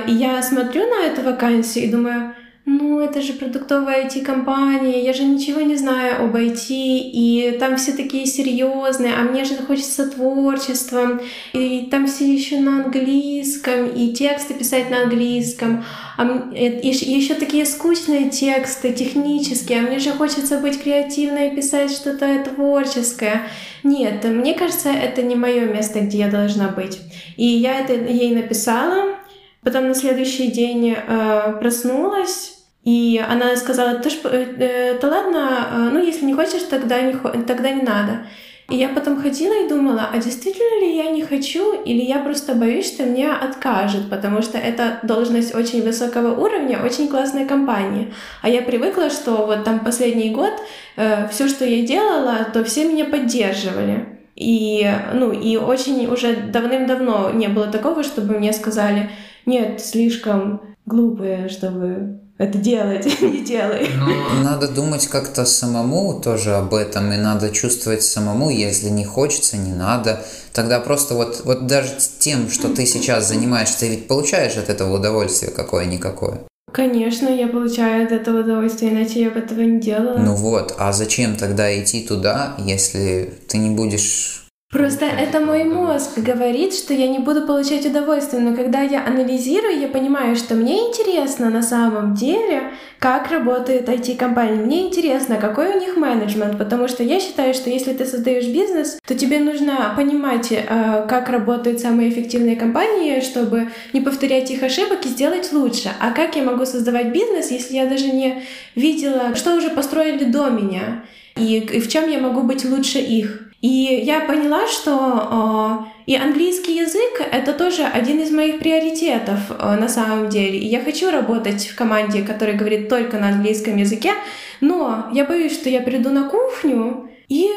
[0.07, 2.33] и я смотрю на эту вакансию и думаю,
[2.69, 7.93] ну, это же продуктовая IT-компания, я же ничего не знаю об IT, и там все
[7.93, 11.19] такие серьезные, а мне же хочется творчеством,
[11.53, 15.83] и там все еще на английском, и тексты писать на английском,
[16.15, 21.91] а и еще такие скучные тексты, технические, а мне же хочется быть креативной и писать
[21.91, 23.47] что-то творческое.
[23.83, 26.99] Нет, мне кажется, это не мое место, где я должна быть.
[27.35, 29.15] И я это ей написала,
[29.61, 35.67] Потом на следующий день э, проснулась, и она сказала, ты ж, э, э, да ладно,
[35.71, 37.13] э, ну если не хочешь, тогда не,
[37.43, 38.21] тогда не надо.
[38.69, 42.53] И я потом ходила и думала, а действительно ли я не хочу, или я просто
[42.53, 48.13] боюсь, что мне откажут, потому что это должность очень высокого уровня, очень классная компания.
[48.43, 50.53] А я привыкла, что вот там последний год
[50.97, 54.19] э, все, что я делала, то все меня поддерживали.
[54.35, 59.09] И, ну, и очень уже давным-давно не было такого, чтобы мне сказали,
[59.45, 63.89] нет, слишком глупые, чтобы это делать, не делай.
[63.95, 69.57] Ну, надо думать как-то самому тоже об этом, и надо чувствовать самому, если не хочется,
[69.57, 70.25] не надо.
[70.53, 74.95] Тогда просто вот, вот даже тем, что ты сейчас занимаешься, ты ведь получаешь от этого
[74.95, 76.39] удовольствие какое-никакое.
[76.71, 80.17] Конечно, я получаю от этого удовольствие, иначе я бы этого не делала.
[80.17, 86.19] Ну вот, а зачем тогда идти туда, если ты не будешь Просто это мой мозг
[86.19, 90.89] говорит, что я не буду получать удовольствие, но когда я анализирую, я понимаю, что мне
[90.89, 94.63] интересно на самом деле, как работает IT-компания.
[94.63, 98.99] Мне интересно, какой у них менеджмент, потому что я считаю, что если ты создаешь бизнес,
[99.07, 100.63] то тебе нужно понимать, э,
[101.09, 105.89] как работают самые эффективные компании, чтобы не повторять их ошибок и сделать лучше.
[105.99, 108.43] А как я могу создавать бизнес, если я даже не
[108.75, 111.01] видела, что уже построили до меня,
[111.39, 113.49] и, и в чем я могу быть лучше их?
[113.61, 113.67] И
[114.05, 119.89] я поняла, что э, и английский язык— это тоже один из моих приоритетов э, на
[119.89, 120.57] самом деле.
[120.57, 124.13] И я хочу работать в команде, которая говорит только на английском языке,
[124.61, 127.47] но я боюсь, что я приду на кухню, и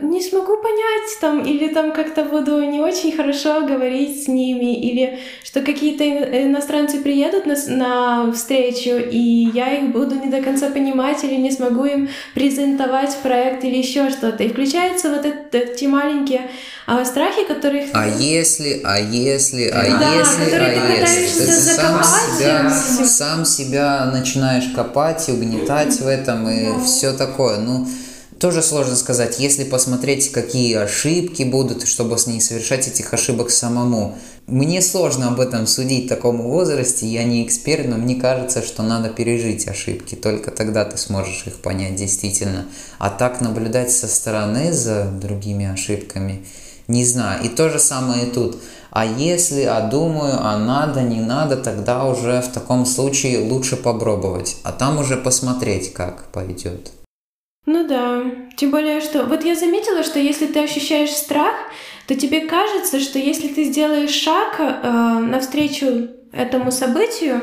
[0.00, 5.20] не смогу понять там, или там как-то буду не очень хорошо говорить с ними, или
[5.44, 6.04] что какие-то
[6.46, 11.52] иностранцы приедут на, на встречу, и я их буду не до конца понимать, или не
[11.52, 14.42] смогу им презентовать проект или еще что-то.
[14.42, 16.50] И включаются вот эти маленькие
[16.88, 17.84] а, страхи, которых...
[17.94, 21.44] А если, а если, а да, если, а если...
[21.44, 22.70] Ты сам себя,
[23.06, 27.58] сам себя начинаешь копать и угнетать в этом, и все такое.
[27.58, 27.86] Ну,
[28.40, 34.16] тоже сложно сказать, если посмотреть, какие ошибки будут, чтобы не совершать этих ошибок самому.
[34.46, 38.82] Мне сложно об этом судить в таком возрасте, я не эксперт, но мне кажется, что
[38.82, 42.64] надо пережить ошибки, только тогда ты сможешь их понять действительно.
[42.98, 46.46] А так наблюдать со стороны за другими ошибками,
[46.88, 47.44] не знаю.
[47.44, 48.56] И то же самое и тут.
[48.90, 54.56] А если, а думаю, а надо, не надо, тогда уже в таком случае лучше попробовать,
[54.62, 56.90] а там уже посмотреть, как пойдет.
[57.72, 58.24] Ну да.
[58.56, 59.24] Тем более, что...
[59.26, 61.54] Вот я заметила, что если ты ощущаешь страх,
[62.08, 67.42] то тебе кажется, что если ты сделаешь шаг э, навстречу этому событию,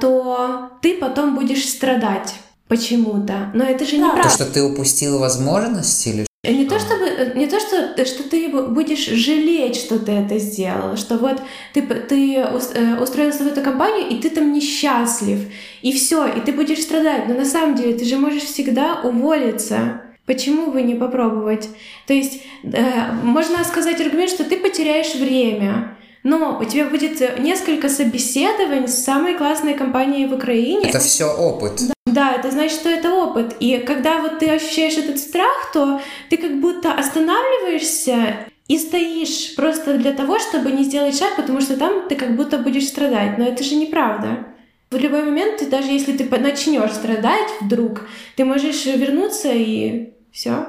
[0.00, 2.34] то ты потом будешь страдать
[2.66, 3.52] почему-то.
[3.54, 4.24] Но это же неправда.
[4.24, 8.48] То, что ты упустил возможность или не то, чтобы, э, не то что, что ты
[8.48, 11.42] будешь жалеть, что ты это сделал, что вот
[11.74, 15.40] ты, ты э, устроился в эту компанию, и ты там несчастлив,
[15.82, 17.26] и все, и ты будешь страдать.
[17.26, 20.02] Но на самом деле ты же можешь всегда уволиться.
[20.26, 21.68] Почему бы не попробовать?
[22.06, 27.88] То есть э, можно сказать аргумент, что ты потеряешь время, но у тебя будет несколько
[27.88, 30.88] собеседований с самой классной компанией в Украине.
[30.88, 31.80] Это все опыт.
[31.86, 31.94] Да.
[32.18, 33.56] Да, это значит, что это опыт.
[33.60, 36.00] И когда вот ты ощущаешь этот страх, то
[36.30, 41.76] ты как будто останавливаешься и стоишь просто для того, чтобы не сделать шаг, потому что
[41.76, 43.38] там ты как будто будешь страдать.
[43.38, 44.46] Но это же неправда.
[44.90, 50.66] В любой момент, ты, даже если ты начнешь страдать вдруг, ты можешь вернуться и все.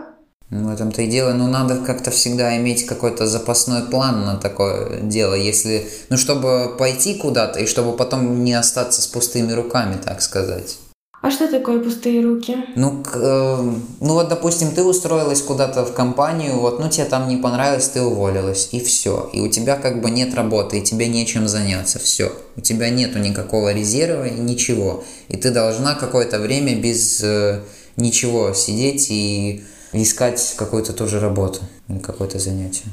[0.51, 1.33] Ну, в этом-то и дело.
[1.33, 5.87] Ну, надо как-то всегда иметь какой-то запасной план на такое дело, если...
[6.09, 10.77] Ну, чтобы пойти куда-то и чтобы потом не остаться с пустыми руками, так сказать.
[11.21, 12.55] А что такое пустые руки?
[12.75, 13.57] Ну, к, э,
[13.99, 18.01] ну вот, допустим, ты устроилась куда-то в компанию, вот, ну тебе там не понравилось, ты
[18.01, 19.29] уволилась, и все.
[19.33, 22.31] И у тебя как бы нет работы, и тебе нечем заняться, все.
[22.55, 25.03] У тебя нету никакого резерва и ничего.
[25.27, 27.63] И ты должна какое-то время без э,
[27.97, 31.61] ничего сидеть и искать какую-то тоже работу.
[31.87, 32.85] или какое-то занятие.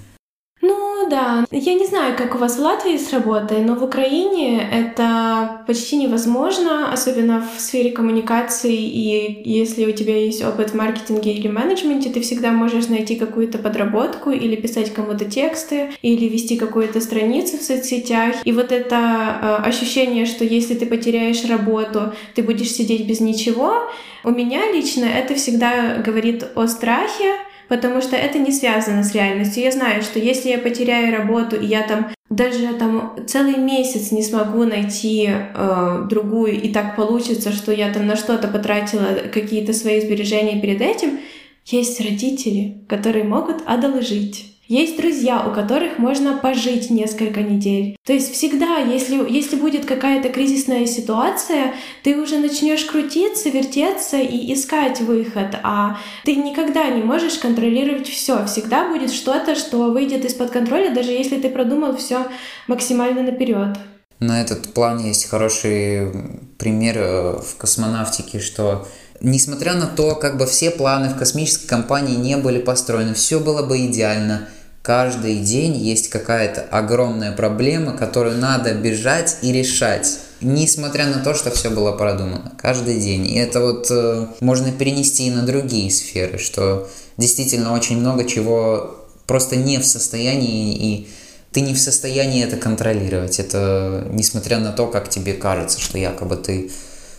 [1.09, 5.62] Да, я не знаю, как у вас в Латвии с работой, но в Украине это
[5.66, 8.75] почти невозможно, особенно в сфере коммуникации.
[8.75, 13.59] И если у тебя есть опыт в маркетинге или менеджменте, ты всегда можешь найти какую-то
[13.59, 18.35] подработку или писать кому-то тексты, или вести какую-то страницу в соцсетях.
[18.45, 23.88] И вот это э, ощущение, что если ты потеряешь работу, ты будешь сидеть без ничего,
[24.25, 27.37] у меня лично это всегда говорит о страхе,
[27.69, 29.63] потому что это не связано с реальностью.
[29.63, 34.23] Я знаю, что если я потеряю работу, и я там даже там целый месяц не
[34.23, 40.01] смогу найти э, другую, и так получится, что я там на что-то потратила какие-то свои
[40.01, 41.21] сбережения перед этим,
[41.65, 44.56] есть родители, которые могут одолжить.
[44.69, 47.97] Есть друзья, у которых можно пожить несколько недель.
[48.05, 54.53] То есть всегда, если, если будет какая-то кризисная ситуация, ты уже начнешь крутиться, вертеться и
[54.53, 58.45] искать выход, а ты никогда не можешь контролировать все.
[58.47, 62.27] Всегда будет что-то, что выйдет из-под контроля, даже если ты продумал все
[62.67, 63.77] максимально наперед.
[64.19, 66.11] На этот план есть хороший
[66.59, 68.89] пример э, в космонавтике, что
[69.21, 73.63] несмотря на то, как бы все планы в космической компании не были построены, все было
[73.63, 74.49] бы идеально,
[74.87, 80.20] Каждый день есть какая-то огромная проблема, которую надо бежать и решать.
[80.40, 82.53] Несмотря на то, что все было продумано.
[82.57, 83.27] Каждый день.
[83.27, 89.05] И это вот э, можно перенести и на другие сферы, что действительно очень много чего
[89.27, 91.09] просто не в состоянии и
[91.51, 93.40] ты не в состоянии это контролировать.
[93.40, 96.70] Это несмотря на то, как тебе кажется, что якобы ты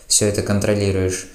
[0.06, 1.28] все это контролируешь.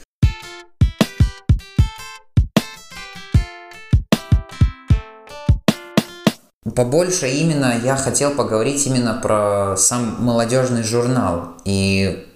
[6.76, 12.28] Побольше именно я хотел поговорить именно про сам молодежный журнал и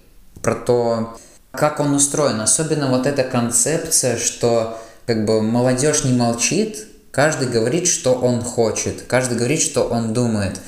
[0.42, 1.18] про то,
[1.50, 2.40] как он устроен.
[2.40, 9.02] Особенно вот эта концепция, что как бы молодежь не молчит, каждый говорит, что он хочет,
[9.08, 10.60] каждый говорит, что он думает.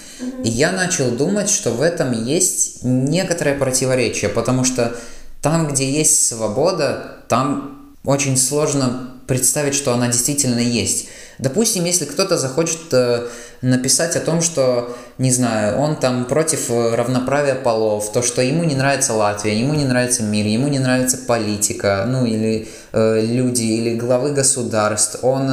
[0.42, 4.96] И я начал думать, что в этом есть некоторое противоречие, потому что
[5.42, 11.06] там, где есть свобода, там очень сложно представить, что она действительно есть.
[11.38, 13.28] Допустим, если кто-то захочет э,
[13.62, 18.64] написать о том, что, не знаю, он там против э, равноправия полов, то, что ему
[18.64, 23.62] не нравится Латвия, ему не нравится мир, ему не нравится политика, ну или э, люди,
[23.62, 25.52] или главы государств, он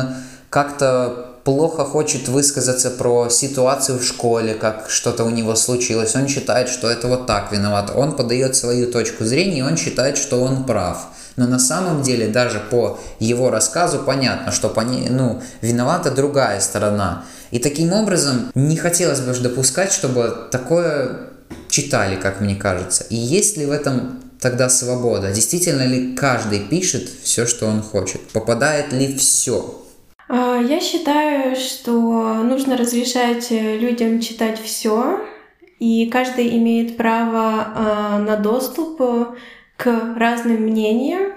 [0.49, 6.67] как-то плохо хочет высказаться про ситуацию в школе, как что-то у него случилось, он считает,
[6.67, 10.65] что это вот так виноват, он подает свою точку зрения, и он считает, что он
[10.65, 11.07] прав.
[11.37, 14.73] Но на самом деле даже по его рассказу понятно, что
[15.09, 17.23] ну, виновата другая сторона.
[17.51, 21.29] И таким образом не хотелось бы допускать, чтобы такое
[21.69, 23.05] читали, как мне кажется.
[23.09, 25.31] И есть ли в этом тогда свобода?
[25.31, 28.19] Действительно ли каждый пишет все, что он хочет?
[28.33, 29.86] Попадает ли все?
[30.29, 35.21] А, я считаю, что нужно разрешать людям читать все,
[35.79, 39.01] и каждый имеет право а, на доступ
[39.77, 41.33] к разным мнениям.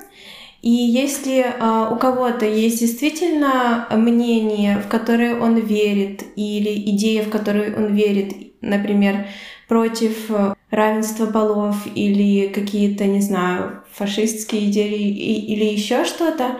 [0.63, 7.31] И если э, у кого-то есть действительно мнение, в которое он верит, или идея, в
[7.31, 9.27] которую он верит, например,
[9.69, 16.59] против э, равенства полов или какие-то, не знаю, фашистские идеи или еще что-то,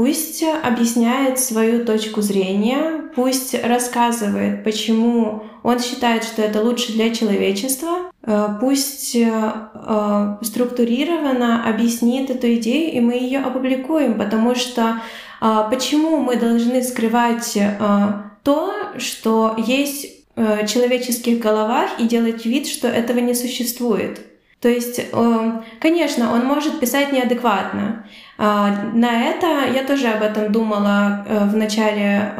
[0.00, 8.10] пусть объясняет свою точку зрения, пусть рассказывает, почему он считает, что это лучше для человечества,
[8.22, 15.02] Э, пусть э, э, структурированно объяснит эту идею, и мы ее опубликуем, потому что
[15.70, 17.58] почему мы должны скрывать
[18.42, 24.20] то, что есть в человеческих головах, и делать вид, что этого не существует.
[24.60, 25.00] То есть,
[25.80, 28.06] конечно, он может писать неадекватно.
[28.36, 32.34] На это я тоже об этом думала в начале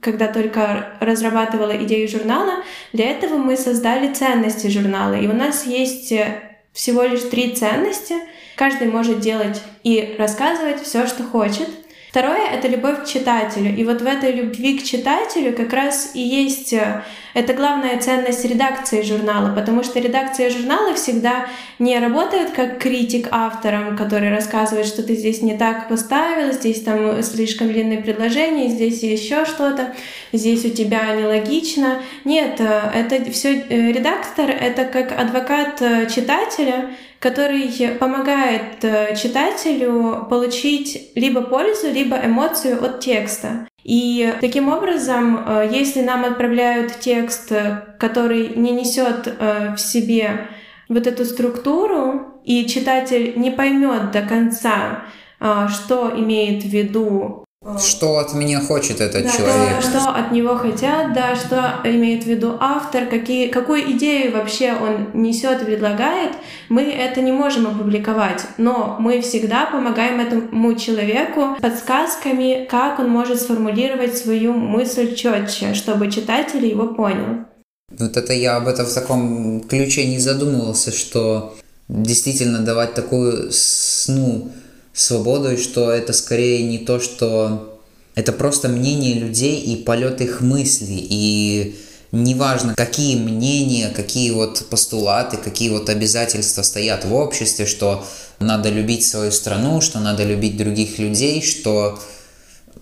[0.00, 5.14] когда только разрабатывала идею журнала, для этого мы создали ценности журнала.
[5.14, 6.40] И у нас есть э,
[6.72, 8.14] всего лишь три ценности.
[8.56, 11.68] Каждый может делать и рассказывать все, что хочет.
[12.08, 13.76] Второе— это любовь к читателю.
[13.76, 17.02] И вот в этой любви к читателю как раз и есть э,
[17.34, 23.94] это главная ценность редакции журнала, потому что редакция журнала всегда не работает как критик авторам,
[23.94, 29.44] который рассказывает, что ты здесь не так поставил, здесь там слишком длинное предложение, здесь еще
[29.44, 29.94] что-то,
[30.32, 31.98] здесь у тебя нелогично.
[32.24, 35.78] Нет, э, это все э, редактор, это как адвокат
[36.10, 36.88] читателя,
[37.18, 43.68] который помогает э, читателю получить либо пользу, либо эмоцию от текста.
[43.82, 50.48] И таким образом, э, если нам отправляют текст, э, который не несет в себе
[50.88, 55.04] вот эту структуру, и читатель не поймет до конца,
[55.38, 57.44] что имеет в виду
[57.78, 59.80] что от меня хочет этот да, человек?
[59.80, 64.74] Что, что от него хотят, да, что имеет в виду автор, какие, какую идею вообще
[64.74, 66.32] он несет, предлагает,
[66.68, 73.40] мы это не можем опубликовать, но мы всегда помогаем этому человеку подсказками, как он может
[73.40, 77.44] сформулировать свою мысль четче, чтобы читатель его понял.
[77.90, 81.56] Вот это я об этом в таком ключе не задумывался, что
[81.88, 84.52] действительно давать такую сну
[84.98, 87.80] свободу, что это скорее не то, что
[88.14, 91.76] это просто мнение людей и полет их мыслей, и
[92.10, 98.04] неважно, какие мнения, какие вот постулаты, какие вот обязательства стоят в обществе, что
[98.40, 101.98] надо любить свою страну, что надо любить других людей, что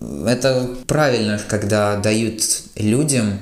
[0.01, 2.43] это правильно, когда дают
[2.77, 3.39] людям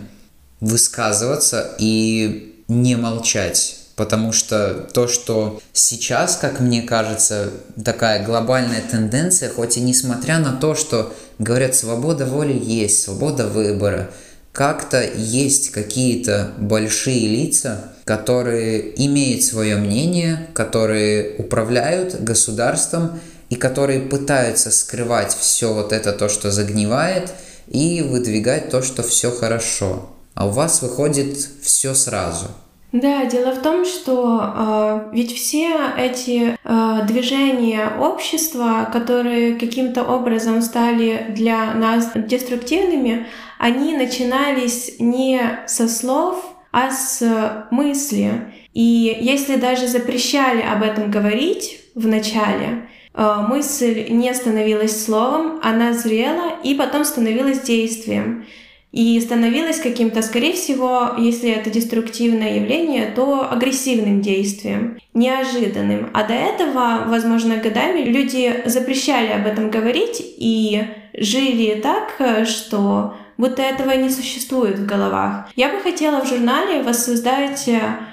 [0.61, 3.84] высказываться и не молчать.
[3.97, 7.51] Потому что то, что сейчас, как мне кажется,
[7.85, 14.11] такая глобальная тенденция, хоть и несмотря на то, что говорят, свобода воли есть, свобода выбора,
[14.51, 24.73] как-то есть какие-то большие лица, которые имеют свое мнение, которые управляют государством и которые пытаются
[24.73, 27.33] скрывать все вот это то, что загнивает,
[27.69, 30.11] и выдвигать то, что все хорошо.
[30.35, 32.49] А у вас выходит все сразу–
[32.95, 40.63] да, дело в том, что э, ведь все эти э, движения общества, которые каким-то образом
[40.63, 43.27] стали для нас деструктивными,
[43.59, 48.53] они начинались не со слов, а с мысли.
[48.75, 55.95] И если даже запрещали об этом говорить в начале, э, мысль не становилась словом, она
[55.95, 58.47] зрела и потом становилась действием
[58.95, 66.11] и становилось каким-то, скорее всего, если это деструктивное явление, то агрессивным действием, неожиданным.
[66.15, 73.63] А до этого, возможно, годами люди запрещали об этом говорить и жили так, что будто
[73.63, 75.49] этого не существует в головах.
[75.57, 77.69] Я бы хотела в журнале воссоздать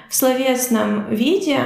[0.09, 1.59] в словесном виде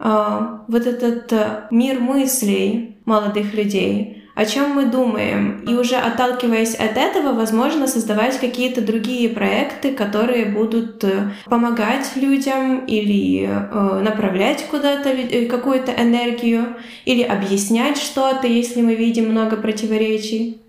[0.00, 5.64] э, вот этот мир мыслей молодых людей, о чем мы думаем.
[5.66, 12.84] И уже отталкиваясь от этого, возможно, создавать какие-то другие проекты, которые будут э, помогать людям
[12.86, 20.62] или э, направлять куда-то э, какую-то энергию, или объяснять что-то, если мы видим много противоречий.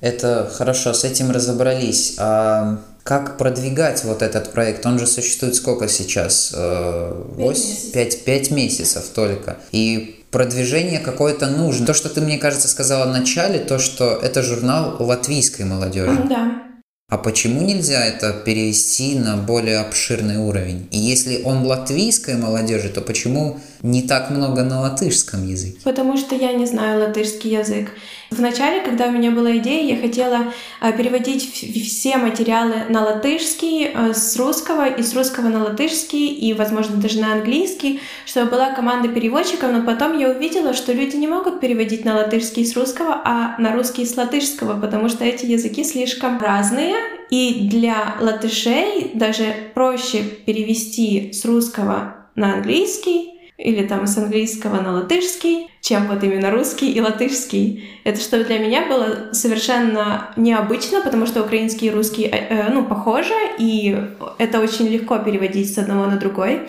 [0.00, 2.16] Это хорошо, с этим разобрались.
[2.18, 4.84] А как продвигать вот этот проект?
[4.84, 6.54] Он же существует сколько сейчас?
[6.54, 9.56] Восемь, пять, пять месяцев только.
[9.72, 11.86] И продвижение какое-то нужно.
[11.86, 16.14] То, что ты, мне кажется, сказала в начале, то, что это журнал латвийской молодежи.
[16.28, 16.62] Да.
[17.08, 20.88] А почему нельзя это перевести на более обширный уровень?
[20.90, 25.78] И если он латвийской молодежи, то почему не так много на латышском языке?
[25.84, 27.90] Потому что я не знаю латышский язык.
[28.30, 34.12] Вначале, когда у меня была идея, я хотела э, переводить все материалы на латышский э,
[34.14, 39.08] с русского и с русского на латышский и, возможно, даже на английский, чтобы была команда
[39.08, 43.56] переводчиков, но потом я увидела, что люди не могут переводить на латышский с русского, а
[43.58, 46.94] на русский с латышского, потому что эти языки слишком разные,
[47.30, 54.92] и для латышей даже проще перевести с русского на английский, или там с английского на
[54.92, 57.88] латышский, чем вот именно русский и латышский.
[58.04, 62.84] Это что для меня было совершенно необычно, потому что украинский и русский, э, э, ну,
[62.84, 63.96] похожи, и
[64.38, 66.68] это очень легко переводить с одного на другой.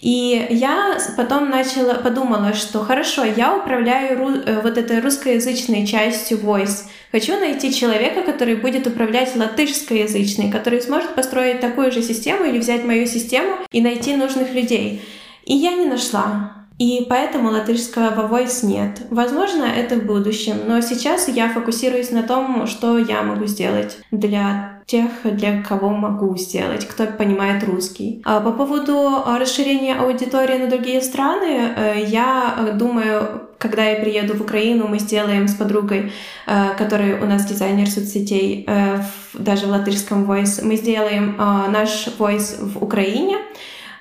[0.00, 6.38] И я потом начала, подумала, что хорошо, я управляю ру, э, вот этой русскоязычной частью
[6.38, 6.84] Voice.
[7.12, 12.84] Хочу найти человека, который будет управлять латышскоязычной, который сможет построить такую же систему или взять
[12.84, 15.02] мою систему и найти нужных людей.
[15.44, 16.60] И я не нашла.
[16.80, 19.02] И поэтому латышского voice нет.
[19.10, 24.80] Возможно, это в будущем, но сейчас я фокусируюсь на том, что я могу сделать для
[24.86, 28.22] тех, для кого могу сделать, кто понимает русский.
[28.24, 34.40] А по поводу расширения аудитории на другие страны, э, я думаю, когда я приеду в
[34.40, 36.12] Украину, мы сделаем с подругой,
[36.46, 39.02] э, которая у нас дизайнер соцсетей, э,
[39.34, 43.36] даже в латышском voice, мы сделаем наш voice в Украине,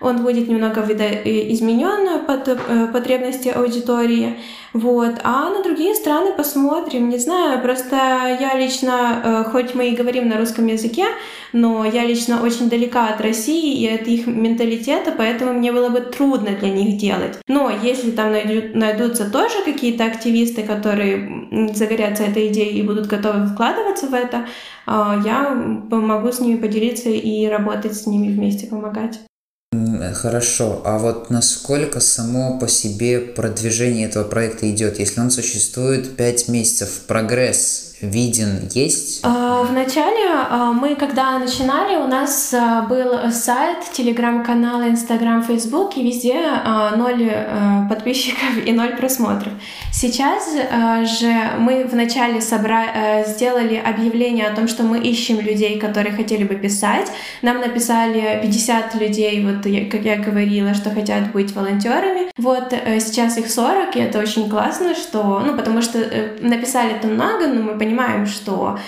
[0.02, 4.38] он будет немного видоизменен под э, потребности аудитории.
[4.74, 5.16] Вот.
[5.24, 7.10] А на другие страны посмотрим.
[7.10, 7.96] Не знаю, просто
[8.40, 11.06] я лично, э, хоть мы и говорим на русском языке,
[11.54, 16.02] но я лично очень далека от России и от их менталитета, поэтому мне было бы
[16.02, 17.40] трудно для них делать.
[17.48, 23.48] Но если там найдут, найдутся тоже какие-то активисты, которые загорятся этой идеей и будут готовы
[23.48, 24.46] вкладываться в это,
[24.88, 25.50] э, я
[25.90, 29.20] могу с ними поделиться и работать с ними вместе, помогать.
[29.72, 36.48] Хорошо, а вот насколько само по себе продвижение этого проекта идет, если он существует 5
[36.48, 39.20] месяцев, прогресс виден, есть?
[39.24, 39.39] А,
[39.70, 46.40] вначале а, мы, когда начинали, у нас а, был сайт, телеграм-канал, инстаграм, фейсбук, и везде
[46.96, 47.32] ноль
[47.90, 49.54] подписчиков и ноль просмотров.
[49.92, 53.24] Сейчас же мы вначале собра...
[53.26, 57.12] сделали объявление о том, что мы ищем людей, которые хотели бы писать.
[57.42, 62.30] Нам написали 50 людей, вот как я говорила, что хотят быть волонтерами.
[62.38, 66.96] Вот э, сейчас их 40, и это очень классно, что, ну, потому что э, написали
[66.96, 68.80] это много, но мы понимаем, что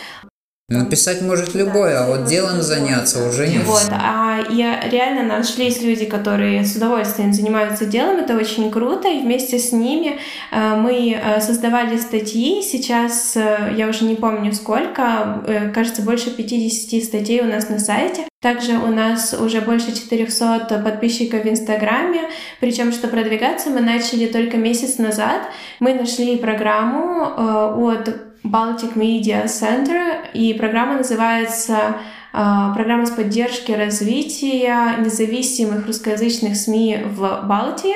[0.72, 6.06] Написать может любой, а вот делом заняться уже не Вот, а я реально нашлись люди,
[6.06, 10.18] которые с удовольствием занимаются делом, это очень круто, и вместе с ними
[10.52, 15.44] э, мы э, создавали статьи, сейчас э, я уже не помню сколько,
[15.74, 18.24] кажется, больше 50 статей у нас на сайте.
[18.42, 22.22] Также у нас уже больше 400 подписчиков в Инстаграме,
[22.62, 25.42] причем что продвигаться мы начали только месяц назад.
[25.80, 31.98] Мы нашли программу от Baltic Media Center, и программа называется
[32.34, 37.96] а, программа с поддержки развития независимых русскоязычных СМИ в Балтии.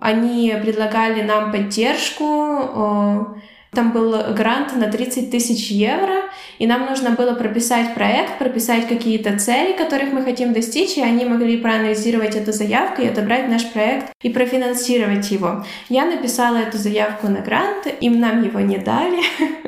[0.00, 3.36] Они предлагали нам поддержку
[3.70, 6.24] там был грант на 30 тысяч евро,
[6.58, 11.24] и нам нужно было прописать проект, прописать какие-то цели, которых мы хотим достичь, и они
[11.24, 15.64] могли проанализировать эту заявку и отобрать наш проект и профинансировать его.
[15.88, 19.18] Я написала эту заявку на грант, им нам его не дали.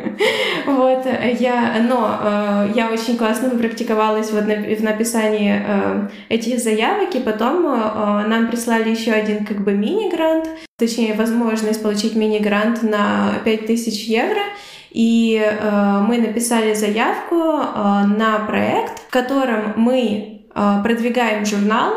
[0.67, 1.07] Вот,
[1.41, 8.27] я, но э, я очень классно практиковалась в написании э, этих заявок, и потом э,
[8.27, 10.47] нам прислали еще один как бы мини-грант,
[10.79, 14.43] точнее, возможность получить мини-грант на 5000 евро.
[14.91, 17.63] И э, мы написали заявку э,
[18.07, 21.93] на проект, в котором мы э, продвигаем журнал,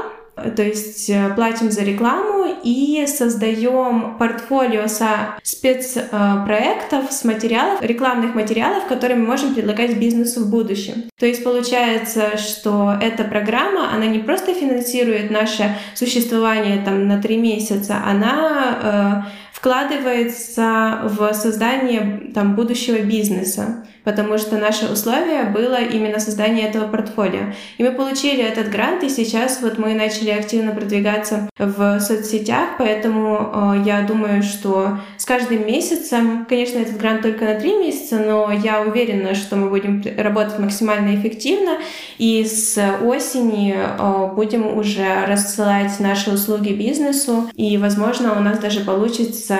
[0.55, 9.19] то есть платим за рекламу и создаем портфолио со спецпроектов, с материалов, рекламных материалов, которые
[9.19, 11.03] мы можем предлагать бизнесу в будущем.
[11.19, 17.37] То есть получается, что эта программа, она не просто финансирует наше существование там на три
[17.37, 19.27] месяца, она
[19.63, 27.53] вкладывается в создание там, будущего бизнеса, потому что наше условие было именно создание этого портфолио.
[27.77, 33.75] И мы получили этот грант, и сейчас вот мы начали активно продвигаться в соцсетях, поэтому
[33.77, 38.51] э, я думаю, что с каждым месяцем, конечно, этот грант только на три месяца, но
[38.51, 41.77] я уверена, что мы будем работать максимально эффективно,
[42.17, 48.81] и с осени э, будем уже рассылать наши услуги бизнесу, и, возможно, у нас даже
[48.81, 49.57] получится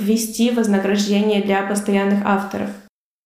[0.00, 2.70] ввести вознаграждение для постоянных авторов.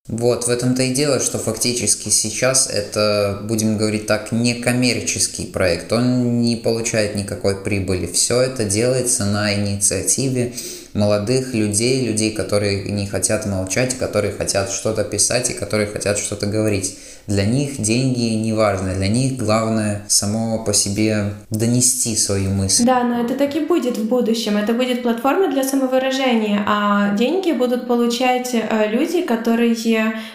[0.07, 5.91] Вот, в этом-то и дело, что фактически сейчас это, будем говорить так, некоммерческий проект.
[5.95, 8.07] Он не получает никакой прибыли.
[8.07, 10.53] Все это делается на инициативе
[10.93, 16.45] молодых людей, людей, которые не хотят молчать, которые хотят что-то писать и которые хотят что-то
[16.45, 16.99] говорить.
[17.27, 22.85] Для них деньги не важны, для них главное само по себе донести свою мысль.
[22.85, 24.57] Да, но это так и будет в будущем.
[24.57, 29.75] Это будет платформа для самовыражения, а деньги будут получать э, люди, которые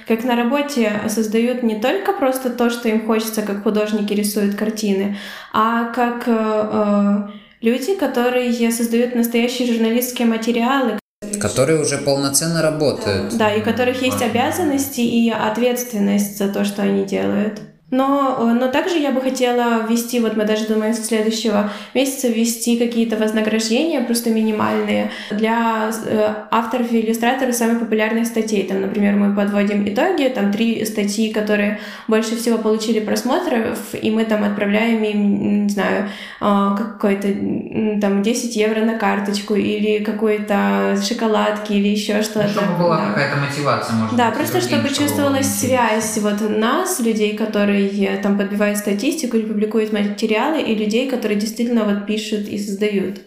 [0.08, 5.18] как на работе создают не только просто то, что им хочется, как художники рисуют картины,
[5.54, 10.99] а как э, э люди, которые создают настоящие журналистские материалы,
[11.42, 13.38] Которые уже полноценно работают.
[13.38, 17.62] Да, и у которых есть обязанности и ответственность за то, что они делают.
[17.92, 22.28] Но, э, но также я бы хотела ввести, вот мы даже думаем с следующего месяца
[22.28, 28.68] ввести какие-то вознаграждения, просто минимальные, для э, авторов и иллюстраторов самых популярных статей.
[28.68, 34.26] Там, например, мы подводим итоги, там три статьи, которые больше всего получили просмотров, и мы
[34.26, 36.10] там отправляем им, не знаю,
[36.42, 37.28] э, какой-то
[38.00, 42.50] там 10 евро на карточку или какой-то шоколадки или еще что-то.
[42.50, 43.06] Чтобы была да.
[43.14, 48.38] какая-то мотивация, может Да, быть, просто чтобы чувствовалась связь вот нас, людей, которые которые там
[48.38, 53.22] подбивают статистику или публикуют материалы, и людей, которые действительно вот пишут и создают.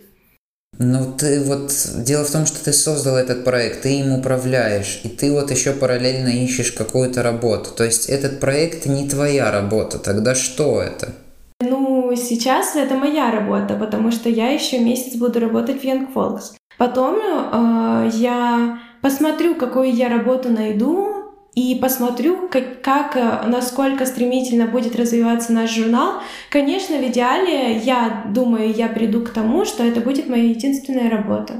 [0.78, 1.72] Ну, ты вот...
[2.04, 5.72] Дело в том, что ты создал этот проект, ты им управляешь, и ты вот еще
[5.72, 7.70] параллельно ищешь какую-то работу.
[7.76, 9.98] То есть этот проект не твоя работа.
[9.98, 11.12] Тогда что это?
[11.60, 16.54] Ну, сейчас это моя работа, потому что я еще месяц буду работать в Young Folks.
[16.78, 21.21] Потом э, я посмотрю, какую я работу найду,
[21.54, 26.14] и посмотрю, как, как, э, насколько стремительно будет развиваться наш журнал.
[26.50, 31.54] Конечно, в идеале, я думаю, я приду к тому, что это будет моя единственная работа.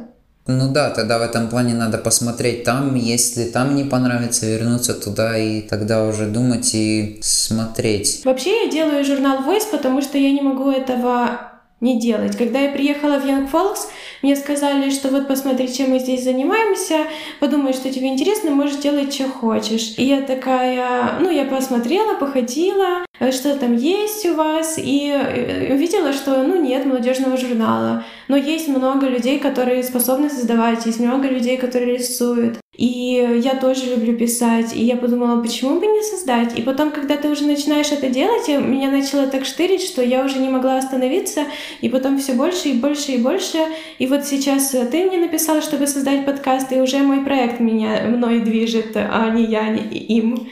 [0.47, 5.39] Ну да, тогда в этом плане надо посмотреть там, если там не понравится, вернуться туда
[5.39, 8.23] и тогда уже думать и смотреть.
[8.25, 11.52] Вообще я делаю журнал Voice, потому что я не могу этого
[11.83, 12.37] не делать.
[12.39, 13.89] Когда я приехала в Young Folks,
[14.23, 17.07] мне сказали, что вот посмотри, чем мы здесь занимаемся,
[17.41, 19.95] подумай, что тебе интересно, можешь делать, что хочешь.
[19.99, 26.13] И я такая, ну, я посмотрела, походила, что там есть у вас, и э, увидела,
[26.13, 28.05] что, ну, нет молодежного журнала.
[28.29, 32.62] Но есть много людей, которые способны создавать, есть много людей, которые рисуют.
[32.77, 34.75] И я тоже люблю писать.
[34.75, 36.59] И я подумала, почему бы не создать?
[36.59, 40.39] И потом, когда ты уже начинаешь это делать, меня начало так штырить, что я уже
[40.39, 41.45] не могла остановиться.
[41.83, 43.59] И потом все больше и больше и больше.
[43.99, 48.41] И вот сейчас ты мне написала, чтобы создать подкаст, и уже мой проект меня мной
[48.41, 50.49] движет, а не я, не им.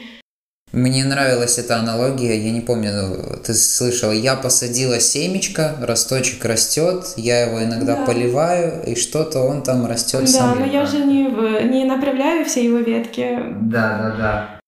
[0.73, 7.41] Мне нравилась эта аналогия, я не помню, ты слышал, я посадила семечко, росточек растет, я
[7.41, 8.05] его иногда да.
[8.05, 10.53] поливаю, и что-то он там растет да, сам.
[10.53, 11.23] Да, но я же не,
[11.67, 13.37] не направляю все его ветки.
[13.59, 14.59] Да, да, да.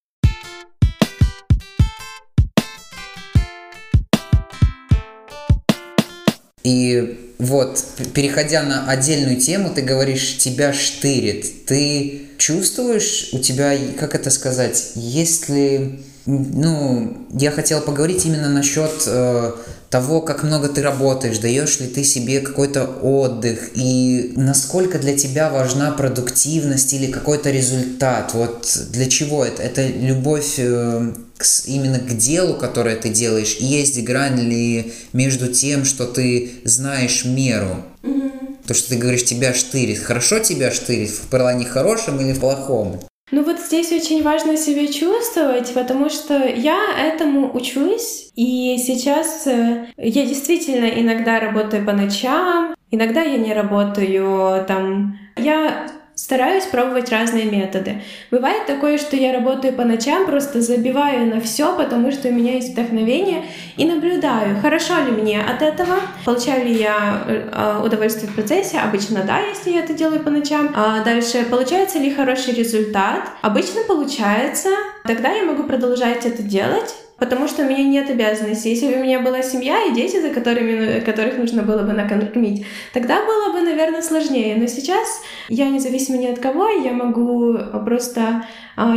[6.66, 11.66] И вот, переходя на отдельную тему, ты говоришь, тебя штырит.
[11.66, 16.00] Ты чувствуешь, у тебя, как это сказать, если...
[16.26, 19.52] Ну, я хотел поговорить именно насчет э,
[19.90, 25.50] того, как много ты работаешь, даешь ли ты себе какой-то отдых и насколько для тебя
[25.50, 28.34] важна продуктивность или какой-то результат.
[28.34, 29.62] Вот для чего это?
[29.62, 35.52] Это любовь э, к, именно к делу, которое ты делаешь, и есть грань ли между
[35.52, 37.84] тем, что ты знаешь меру.
[38.02, 38.66] Mm-hmm.
[38.66, 40.00] То, что ты говоришь, тебя штырит.
[40.00, 43.02] Хорошо тебя штырит в плане хорошем или в плохом?
[43.32, 49.88] Ну вот здесь очень важно себя чувствовать, потому что я этому учусь, и сейчас э,
[49.98, 55.18] я действительно иногда работаю по ночам, иногда я не работаю там.
[55.36, 55.88] Я
[56.24, 58.02] Стараюсь пробовать разные методы.
[58.32, 62.54] Бывает такое, что я работаю по ночам, просто забиваю на все, потому что у меня
[62.54, 63.44] есть вдохновение,
[63.76, 68.78] и наблюдаю, хорошо ли мне от этого, получаю ли я э, удовольствие в процессе.
[68.80, 70.74] Обычно да, если я это делаю по ночам.
[70.74, 73.24] А дальше, получается ли хороший результат?
[73.42, 74.70] Обычно получается.
[75.04, 78.72] Тогда я могу продолжать это делать потому что у меня нет обязанностей.
[78.72, 82.66] Если бы у меня была семья и дети, за которыми, которых нужно было бы накормить,
[82.92, 84.58] тогда было бы, наверное, сложнее.
[84.58, 88.46] Но сейчас я независимо ни от кого, я могу просто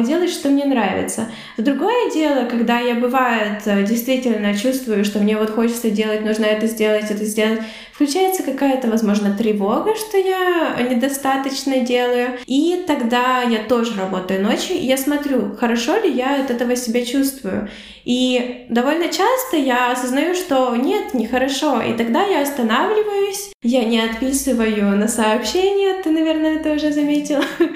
[0.05, 1.29] делать, что мне нравится.
[1.57, 7.11] Другое дело, когда я бывает действительно чувствую, что мне вот хочется делать, нужно это сделать,
[7.11, 7.61] это сделать,
[7.97, 14.85] включается какая-то, возможно, тревога, что я недостаточно делаю, и тогда я тоже работаю ночью, и
[14.85, 17.71] я смотрю, хорошо ли я от этого себя чувствую.
[18.05, 24.97] И довольно часто я осознаю, что нет, нехорошо, и тогда я останавливаюсь, я не отписываю
[24.97, 27.45] на сообщения, ты, наверное, это уже заметила.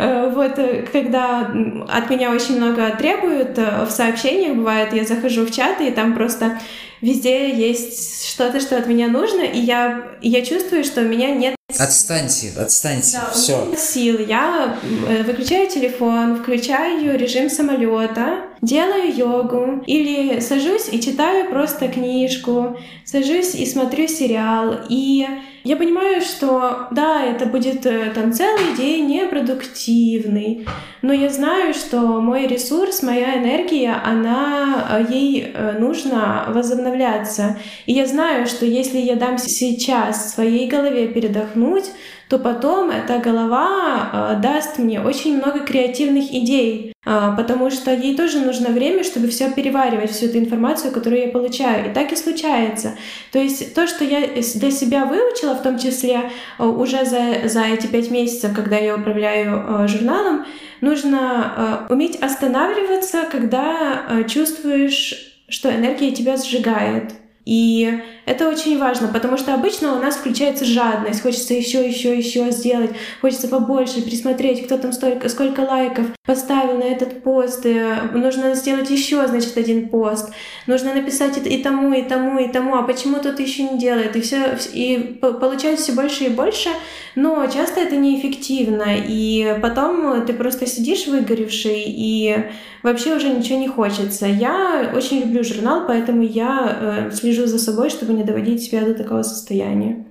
[0.00, 1.47] Э, вот, э, когда
[1.88, 6.14] от меня очень много требуют э, в сообщениях, бывает, я захожу в чаты, и там
[6.14, 6.58] просто
[7.00, 11.54] везде есть что-то, что от меня нужно, и я, я чувствую, что у меня нет
[11.78, 13.74] Отстаньте, отстаньте, да, все.
[13.76, 14.18] Сил.
[14.20, 14.78] Я
[15.26, 23.66] выключаю телефон, включаю режим самолета, делаю йогу или сажусь и читаю просто книжку, сажусь и
[23.66, 25.26] смотрю сериал, и
[25.64, 30.66] я понимаю, что да, это будет э, там целый день непродуктивный,
[31.02, 37.58] но я знаю, что мой ресурс, моя энергия, она, э, ей э, нужно возобновляться.
[37.86, 41.86] И я знаю, что если я дам сейчас своей голове передохнуть,
[42.28, 48.16] то потом эта голова э, даст мне очень много креативных идей, э, потому что ей
[48.16, 51.90] тоже нужно время, чтобы все переваривать, всю эту информацию, которую я получаю.
[51.90, 52.96] И так и случается.
[53.32, 57.62] То есть то, что я для себя выучила, в том числе э, уже за, за
[57.62, 60.44] эти пять месяцев, когда я управляю журналом,
[60.82, 67.14] нужно уметь останавливаться, когда чувствуешь, что энергия тебя сжигает.
[67.48, 72.50] И это очень важно, потому что обычно у нас включается жадность, хочется еще, еще, еще
[72.50, 72.90] сделать,
[73.22, 78.90] хочется побольше присмотреть, кто там столько, сколько лайков поставил на этот пост, э, нужно сделать
[78.90, 80.30] еще, значит, один пост,
[80.66, 84.20] нужно написать и тому, и тому, и тому, а почему тут еще не делает, и
[84.20, 86.68] все, и получается все больше и больше,
[87.14, 92.44] но часто это неэффективно, и потом ты просто сидишь выгоревший, и
[92.82, 94.26] вообще уже ничего не хочется.
[94.26, 98.94] Я очень люблю журнал, поэтому я э, слежу за собой, чтобы не доводить себя до
[98.94, 100.06] такого состояния.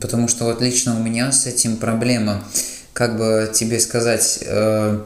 [0.00, 2.44] Потому что вот лично у меня с этим проблема.
[2.92, 5.00] Как бы тебе сказать, э,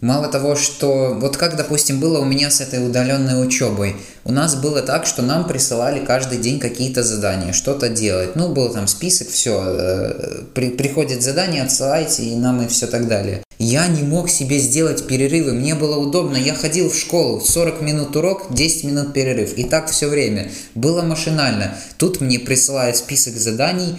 [0.00, 4.54] мало того, что вот как, допустим, было у меня с этой удаленной учебой, у нас
[4.54, 8.36] было так, что нам присылали каждый день какие-то задания, что-то делать.
[8.36, 13.08] Ну, был там список, все, э, при, приходит задание, отсылайте, и нам и все так
[13.08, 13.42] далее.
[13.60, 18.16] Я не мог себе сделать перерывы, мне было удобно, я ходил в школу, 40 минут
[18.16, 21.76] урок, 10 минут перерыв, и так все время, было машинально.
[21.98, 23.96] Тут мне присылают список заданий,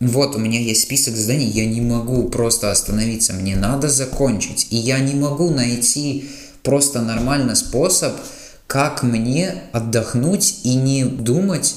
[0.00, 4.76] вот у меня есть список заданий, я не могу просто остановиться, мне надо закончить, и
[4.76, 6.28] я не могу найти
[6.64, 8.14] просто нормально способ,
[8.66, 11.76] как мне отдохнуть и не думать,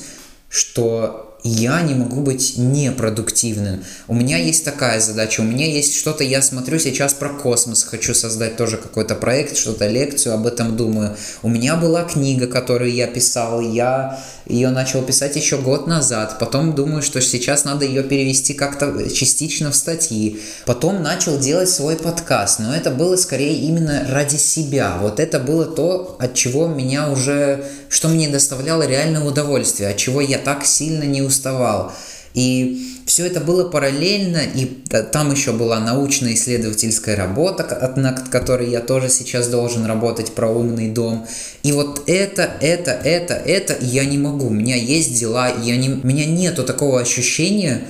[0.49, 3.83] что я не могу быть непродуктивным.
[4.07, 8.13] У меня есть такая задача, у меня есть что-то, я смотрю сейчас про космос, хочу
[8.13, 11.15] создать тоже какой-то проект, что-то лекцию, об этом думаю.
[11.43, 16.73] У меня была книга, которую я писал, я ее начал писать еще год назад, потом
[16.73, 22.59] думаю, что сейчас надо ее перевести как-то частично в статьи, потом начал делать свой подкаст,
[22.59, 24.97] но это было скорее именно ради себя.
[25.01, 30.21] Вот это было то, от чего меня уже, что мне доставляло реальное удовольствие, от чего
[30.21, 31.93] я так сильно не уставал.
[32.33, 34.65] И все это было параллельно, и
[35.11, 41.25] там еще была научно-исследовательская работа, над которой я тоже сейчас должен работать про умный дом.
[41.63, 44.47] И вот это, это, это, это я не могу.
[44.47, 47.81] У меня есть дела, я не, у меня нету такого ощущения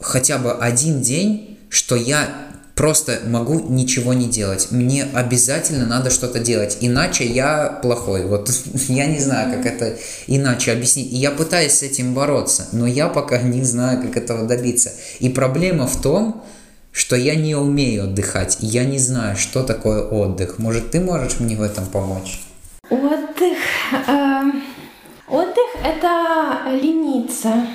[0.00, 2.28] хотя бы один день, что я
[2.78, 4.68] просто могу ничего не делать.
[4.70, 8.24] Мне обязательно надо что-то делать, иначе я плохой.
[8.24, 8.48] Вот
[8.88, 9.98] я не знаю, как это
[10.28, 11.12] иначе объяснить.
[11.12, 14.92] И я пытаюсь с этим бороться, но я пока не знаю, как этого добиться.
[15.18, 16.44] И проблема в том,
[16.92, 18.58] что я не умею отдыхать.
[18.60, 20.58] Я не знаю, что такое отдых.
[20.58, 22.40] Может, ты можешь мне в этом помочь?
[22.88, 23.58] Отдых.
[24.06, 24.42] Э,
[25.28, 27.66] отдых это лениться.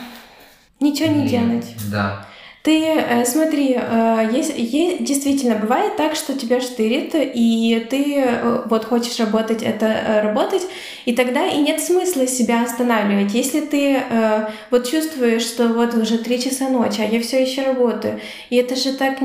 [0.79, 1.75] Ничего не делать.
[1.91, 2.25] Да.
[2.63, 8.61] Ты э, смотри, э, есть, есть, действительно бывает так, что тебя штырит, и ты э,
[8.67, 10.61] вот хочешь работать, это работать,
[11.03, 13.33] и тогда и нет смысла себя останавливать.
[13.33, 14.01] Если ты
[14.71, 18.77] вот чувствуешь, что вот уже три часа ночи, а я все еще работаю, и это
[18.77, 19.19] же так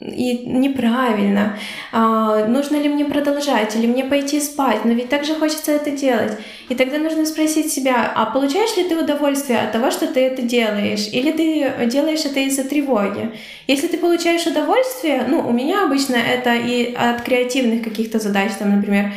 [0.00, 1.58] и неправильно.
[1.92, 4.84] А, нужно ли мне продолжать или мне пойти спать?
[4.84, 6.32] Но ведь также хочется это делать.
[6.68, 10.42] И тогда нужно спросить себя, а получаешь ли ты удовольствие от того, что ты это
[10.42, 11.08] делаешь?
[11.12, 13.30] Или ты делаешь это из-за тревоги?
[13.66, 18.76] Если ты получаешь удовольствие, ну, у меня обычно это и от креативных каких-то задач, там,
[18.76, 19.12] например,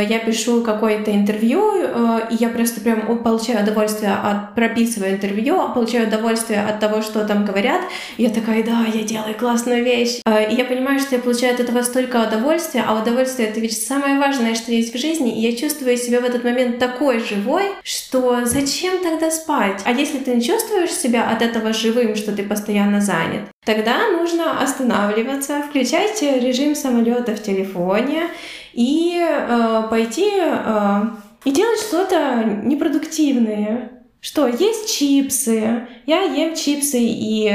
[0.00, 6.08] я пишу какое-то интервью, э, и я просто прям получаю удовольствие от прописывая интервью, получаю
[6.08, 7.82] удовольствие от того, что там говорят.
[8.16, 10.20] Я такая, да, я делаю классную вещь.
[10.24, 13.80] Э, и я понимаю, что я получаю от этого столько удовольствия, а удовольствие— это ведь
[13.80, 17.64] самое важное, что есть в жизни, и я чувствую себя в этот момент такой живой,
[17.82, 19.82] что зачем тогда спать?
[19.84, 24.62] А если ты не чувствуешь себя от этого живым, что ты постоянно занят, тогда нужно
[24.62, 28.28] останавливаться, включать режим самолета в телефоне
[28.72, 31.02] и э, пойти э,
[31.44, 33.90] и делать что-то непродуктивное.
[34.20, 37.52] Что, есть чипсы, я ем чипсы и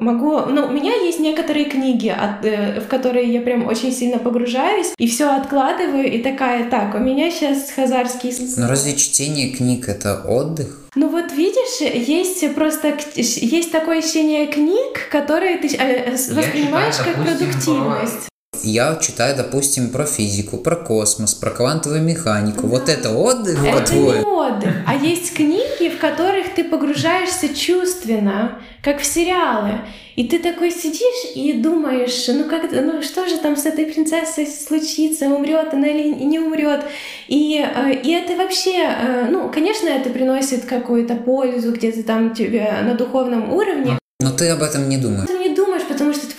[0.00, 0.40] могу...
[0.46, 4.92] Ну, у меня есть некоторые книги, от, э, в которые я прям очень сильно погружаюсь,
[4.96, 8.32] и все откладываю, и такая, так, у меня сейчас хазарский...
[8.56, 10.88] Но разве чтение книг— это отдых?
[10.94, 17.26] Ну вот видишь, есть просто есть такое ощущение книг, которые ты э, воспринимаешь считаю, как
[17.26, 18.28] допустим, продуктивность.
[18.66, 22.62] Я читаю, допустим, про физику, про космос, про квантовую механику.
[22.62, 22.68] Да.
[22.68, 24.12] Вот это отдых, это по-твоему?
[24.12, 24.74] не отдых.
[24.84, 29.82] А есть книги, в которых ты погружаешься чувственно, как в сериалы.
[30.16, 34.48] И ты такой сидишь и думаешь, ну как, ну что же там с этой принцессой
[34.48, 36.84] случится, умрет она или не умрет.
[37.28, 42.68] И, э, и это вообще, э, ну, конечно, это приносит какую-то пользу где-то там тебе
[42.82, 43.96] на духовном уровне.
[44.20, 45.28] Но ты об этом не думаешь.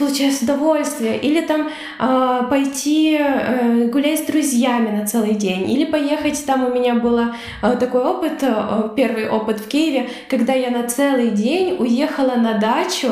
[0.07, 1.19] Получаешь удовольствие.
[1.19, 5.69] Или там э, пойти э, гулять с друзьями на целый день.
[5.69, 10.53] Или поехать, там у меня был э, такой опыт, э, первый опыт в Киеве, когда
[10.53, 13.09] я на целый день уехала на дачу,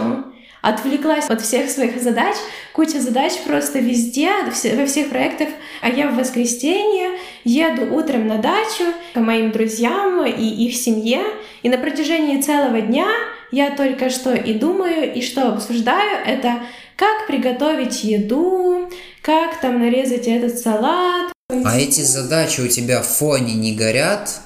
[0.61, 2.35] отвлеклась от всех своих задач,
[2.73, 4.31] куча задач просто везде,
[4.75, 5.49] во всех проектах,
[5.81, 11.21] а я в воскресенье еду утром на дачу к моим друзьям и их семье,
[11.61, 13.05] и на протяжении целого дня
[13.51, 16.61] я только что и думаю, и что обсуждаю, это
[16.95, 18.89] как приготовить еду,
[19.21, 21.31] как там нарезать этот салат.
[21.49, 24.41] А эти задачи у тебя в фоне не горят?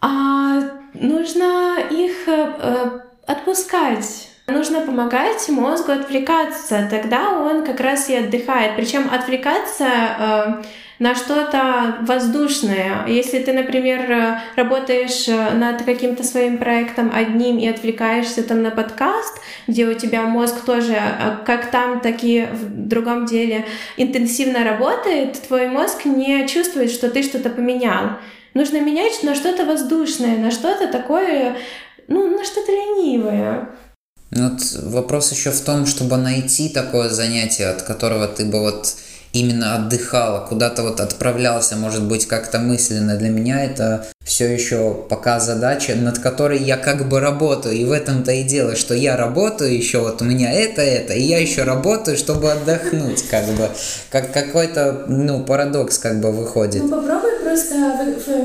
[0.00, 0.60] А
[0.94, 4.27] нужно их э, э отпускать.
[4.48, 8.76] Нужно помогать мозгу отвлекаться, тогда он как раз и отдыхает.
[8.76, 10.62] Причем отвлекаться э,
[10.98, 13.06] на что-то воздушное.
[13.06, 18.70] Если ты, например, э, работаешь э, над каким-то своим проектом одним и отвлекаешься там на
[18.70, 23.66] подкаст, где у тебя мозг тоже э, как там, так и в другом деле
[23.98, 28.12] интенсивно работает, твой мозг не чувствует, что ты что-то поменял.
[28.54, 31.56] Нужно менять на что-то воздушное, на что-то такое,
[32.08, 33.68] ну, на что-то ленивое.
[34.30, 38.94] Ну вот вопрос еще в том, чтобы найти такое занятие, от которого ты бы вот
[39.32, 43.16] именно отдыхала, куда-то вот отправлялся, может быть, как-то мысленно.
[43.16, 47.74] Для меня это все еще пока задача, над которой я как бы работаю.
[47.74, 51.22] И в этом-то и дело, что я работаю еще, вот у меня это, это, и
[51.22, 53.68] я еще работаю, чтобы отдохнуть, как бы.
[54.10, 56.82] Как какой-то, ну, парадокс как бы выходит.
[56.82, 57.74] Ну, попробуй просто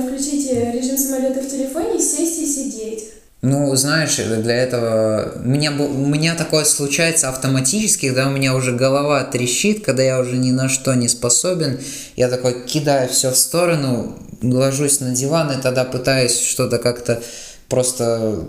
[0.08, 3.06] включить режим самолета в телефоне, сесть и сидеть.
[3.44, 5.34] Ну, знаешь, для этого...
[5.36, 10.22] У меня, у меня такое случается автоматически, когда у меня уже голова трещит, когда я
[10.22, 11.78] уже ни на что не способен.
[12.16, 17.22] Я такой кидаю все в сторону, ложусь на диван и тогда пытаюсь что-то как-то
[17.68, 18.46] просто...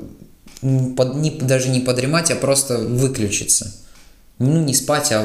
[0.97, 3.75] Под, не, даже не подремать, а просто выключиться.
[4.39, 5.25] Ну, не спать, а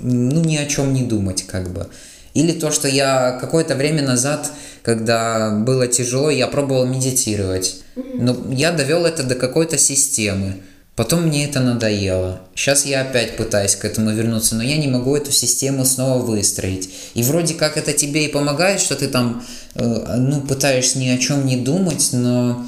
[0.00, 1.86] ну, ни о чем не думать, как бы.
[2.34, 4.50] Или то, что я какое-то время назад,
[4.82, 7.82] когда было тяжело, я пробовал медитировать.
[7.96, 10.56] Но я довел это до какой-то системы.
[10.96, 12.40] Потом мне это надоело.
[12.54, 16.88] Сейчас я опять пытаюсь к этому вернуться, но я не могу эту систему снова выстроить.
[17.14, 21.18] И вроде как это тебе и помогает, что ты там, э, ну, пытаешься ни о
[21.18, 22.64] чем не думать, но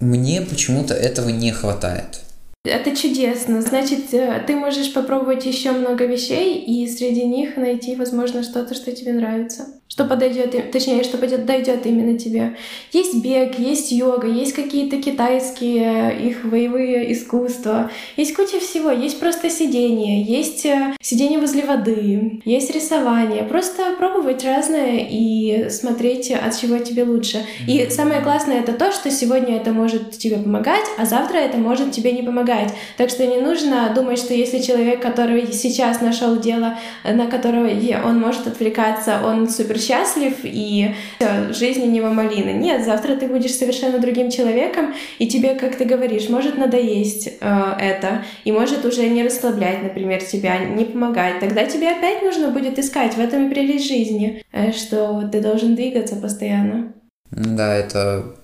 [0.00, 2.20] мне почему-то этого не хватает.
[2.64, 3.62] Это чудесно.
[3.62, 8.92] Значит, э, ты можешь попробовать еще много вещей и среди них найти, возможно, что-то, что
[8.92, 12.54] тебе нравится что подойдет, точнее, что подойдет именно тебе.
[12.92, 19.18] Есть бег, есть йога, есть какие-то китайские э, их боевые искусства, есть куча всего, есть
[19.18, 23.42] просто сидение, есть э, сидение возле воды, есть рисование.
[23.42, 27.44] Просто пробовать разное и смотреть, от чего тебе лучше.
[27.66, 31.90] И самое классное это то, что сегодня это может тебе помогать, а завтра это может
[31.90, 32.72] тебе не помогать.
[32.96, 38.20] Так что не нужно думать, что если человек, который сейчас нашел дело, на которое он
[38.20, 42.52] может отвлекаться, он супер счастлив, и все, жизнь у него малина.
[42.52, 47.72] Нет, завтра ты будешь совершенно другим человеком, и тебе, как ты говоришь, может надоесть э,
[47.80, 51.40] это, и может уже не расслаблять, например, тебя, не помогать.
[51.40, 53.14] Тогда тебе опять нужно будет искать.
[53.14, 56.92] В этом и прелесть жизни, э, что ты должен двигаться постоянно.
[57.30, 58.34] Да, это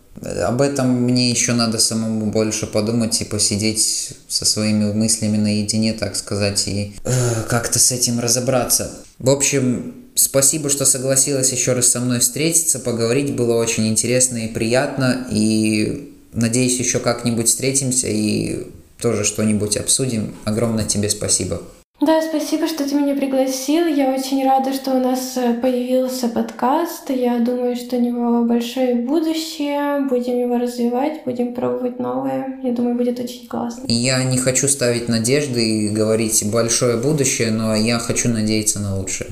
[0.47, 6.17] об этом мне еще надо самому больше подумать и посидеть со своими мыслями наедине, так
[6.17, 7.11] сказать, и э,
[7.49, 8.93] как-то с этим разобраться.
[9.19, 13.35] В общем, Спасибо, что согласилась еще раз со мной встретиться, поговорить.
[13.35, 15.27] Было очень интересно и приятно.
[15.31, 18.67] И надеюсь, еще как-нибудь встретимся и
[19.01, 20.35] тоже что-нибудь обсудим.
[20.45, 21.63] Огромное тебе спасибо.
[22.01, 23.87] Да, спасибо, что ты меня пригласил.
[23.87, 27.09] Я очень рада, что у нас э, появился подкаст.
[27.09, 30.01] Я думаю, что у него большое будущее.
[30.09, 32.61] Будем его развивать, будем пробовать новое.
[32.65, 33.85] Я думаю, будет очень классно.
[33.87, 39.31] Я не хочу ставить надежды и говорить большое будущее, но я хочу надеяться на лучшее.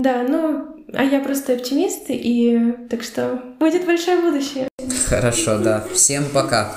[0.00, 4.66] Да, ну, а я просто оптимист, и так что будет большое будущее.
[5.06, 5.84] Хорошо, да.
[5.92, 6.74] Всем пока.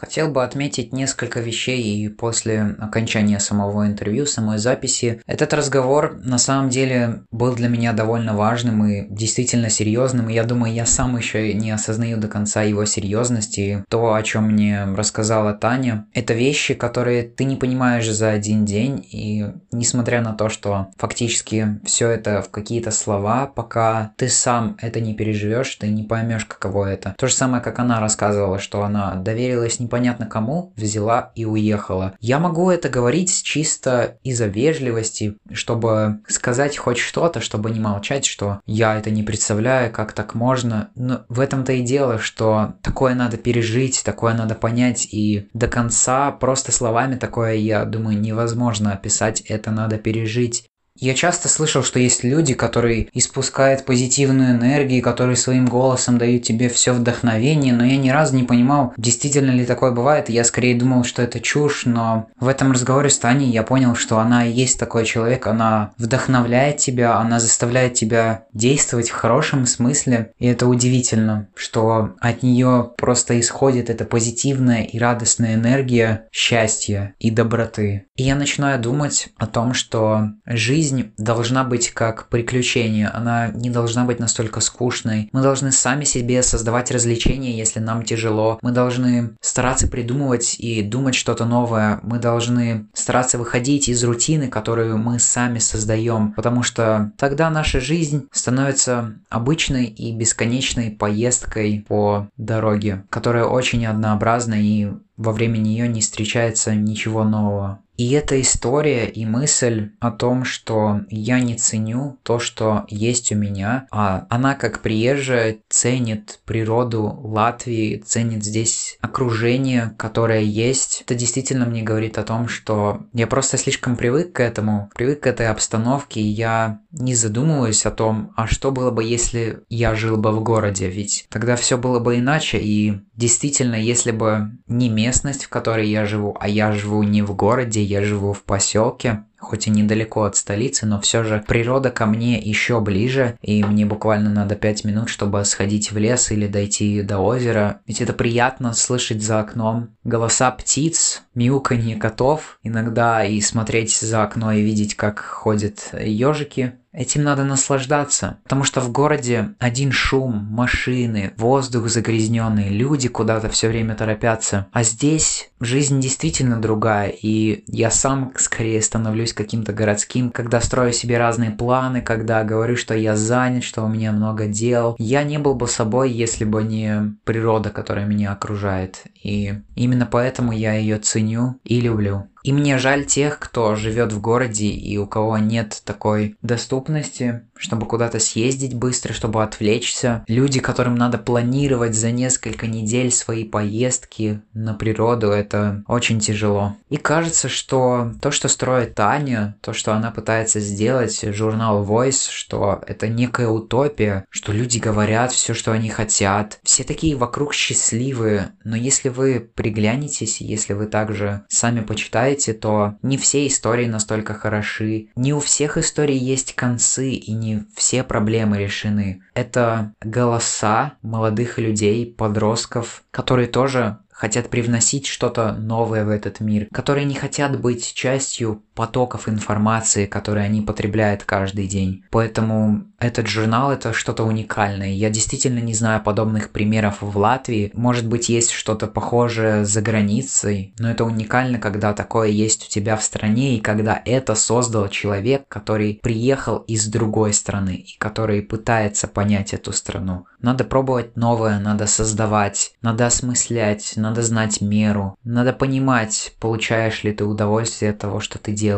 [0.00, 5.20] Хотел бы отметить несколько вещей и после окончания самого интервью, самой записи.
[5.26, 10.30] Этот разговор на самом деле был для меня довольно важным и действительно серьезным.
[10.30, 13.84] И я думаю, я сам еще не осознаю до конца его серьезности.
[13.90, 19.06] То, о чем мне рассказала Таня, это вещи, которые ты не понимаешь за один день.
[19.12, 24.98] И несмотря на то, что фактически все это в какие-то слова, пока ты сам это
[25.00, 27.14] не переживешь, ты не поймешь, каково это.
[27.18, 32.14] То же самое, как она рассказывала, что она доверилась непонятно непонятно кому, взяла и уехала.
[32.20, 38.60] Я могу это говорить чисто из-за вежливости, чтобы сказать хоть что-то, чтобы не молчать, что
[38.66, 40.90] я это не представляю, как так можно.
[40.94, 46.30] Но в этом-то и дело, что такое надо пережить, такое надо понять, и до конца
[46.30, 50.69] просто словами такое, я думаю, невозможно описать, это надо пережить.
[51.00, 56.68] Я часто слышал, что есть люди, которые испускают позитивную энергию, которые своим голосом дают тебе
[56.68, 60.28] все вдохновение, но я ни разу не понимал, действительно ли такое бывает.
[60.28, 64.18] Я скорее думал, что это чушь, но в этом разговоре с Таней я понял, что
[64.18, 70.32] она и есть такой человек, она вдохновляет тебя, она заставляет тебя действовать в хорошем смысле,
[70.38, 77.30] и это удивительно, что от нее просто исходит эта позитивная и радостная энергия счастья и
[77.30, 78.04] доброты.
[78.16, 83.70] И я начинаю думать о том, что жизнь жизнь должна быть как приключение, она не
[83.70, 85.28] должна быть настолько скучной.
[85.32, 88.58] Мы должны сами себе создавать развлечения, если нам тяжело.
[88.62, 92.00] Мы должны стараться придумывать и думать что-то новое.
[92.02, 98.26] Мы должны стараться выходить из рутины, которую мы сами создаем, потому что тогда наша жизнь
[98.32, 106.00] становится обычной и бесконечной поездкой по дороге, которая очень однообразна и во время нее не
[106.00, 107.80] встречается ничего нового.
[108.00, 113.34] И эта история и мысль о том, что я не ценю то, что есть у
[113.34, 121.02] меня, а она как приезжая ценит природу Латвии, ценит здесь окружение, которое есть.
[121.02, 125.26] Это действительно мне говорит о том, что я просто слишком привык к этому, привык к
[125.28, 130.16] этой обстановке, и я не задумываюсь о том, а что было бы, если я жил
[130.16, 135.44] бы в городе, ведь тогда все было бы иначе, и действительно, если бы не местность,
[135.44, 139.66] в которой я живу, а я живу не в городе, я живу в поселке, хоть
[139.66, 144.30] и недалеко от столицы, но все же природа ко мне еще ближе, и мне буквально
[144.30, 147.80] надо 5 минут, чтобы сходить в лес или дойти до озера.
[147.86, 154.52] Ведь это приятно слышать за окном голоса птиц, мяуканье котов, иногда и смотреть за окно
[154.52, 161.32] и видеть, как ходят ежики Этим надо наслаждаться, потому что в городе один шум, машины,
[161.36, 164.66] воздух загрязненный, люди куда-то все время торопятся.
[164.72, 171.18] А здесь жизнь действительно другая, и я сам скорее становлюсь каким-то городским, когда строю себе
[171.18, 174.96] разные планы, когда говорю, что я занят, что у меня много дел.
[174.98, 179.04] Я не был бы собой, если бы не природа, которая меня окружает.
[179.22, 181.29] И именно поэтому я ее ценю
[181.64, 182.28] и люблю.
[182.42, 187.86] И мне жаль тех, кто живет в городе и у кого нет такой доступности, чтобы
[187.86, 190.24] куда-то съездить быстро, чтобы отвлечься.
[190.26, 196.76] Люди, которым надо планировать за несколько недель свои поездки на природу, это очень тяжело.
[196.88, 202.82] И кажется, что то, что строит Таня, то, что она пытается сделать, журнал Voice, что
[202.86, 206.58] это некая утопия, что люди говорят все, что они хотят.
[206.62, 213.16] Все такие вокруг счастливые, но если вы приглянетесь, если вы также сами почитаете, то не
[213.16, 219.22] все истории настолько хороши, не у всех историй есть концы и не все проблемы решены.
[219.34, 227.06] Это голоса молодых людей, подростков, которые тоже хотят привносить что-то новое в этот мир, которые
[227.06, 232.02] не хотят быть частью потоков информации, которые они потребляют каждый день.
[232.10, 234.88] Поэтому этот журнал это что-то уникальное.
[234.88, 237.70] Я действительно не знаю подобных примеров в Латвии.
[237.74, 242.96] Может быть, есть что-то похожее за границей, но это уникально, когда такое есть у тебя
[242.96, 249.08] в стране, и когда это создал человек, который приехал из другой страны и который пытается
[249.08, 250.24] понять эту страну.
[250.40, 257.26] Надо пробовать новое, надо создавать, надо осмыслять, надо знать меру, надо понимать, получаешь ли ты
[257.26, 258.69] удовольствие от того, что ты делаешь.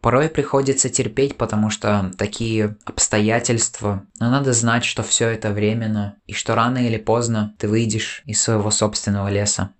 [0.00, 6.32] Порой приходится терпеть, потому что такие обстоятельства, но надо знать, что все это временно, и
[6.32, 9.70] что рано или поздно ты выйдешь из своего собственного леса.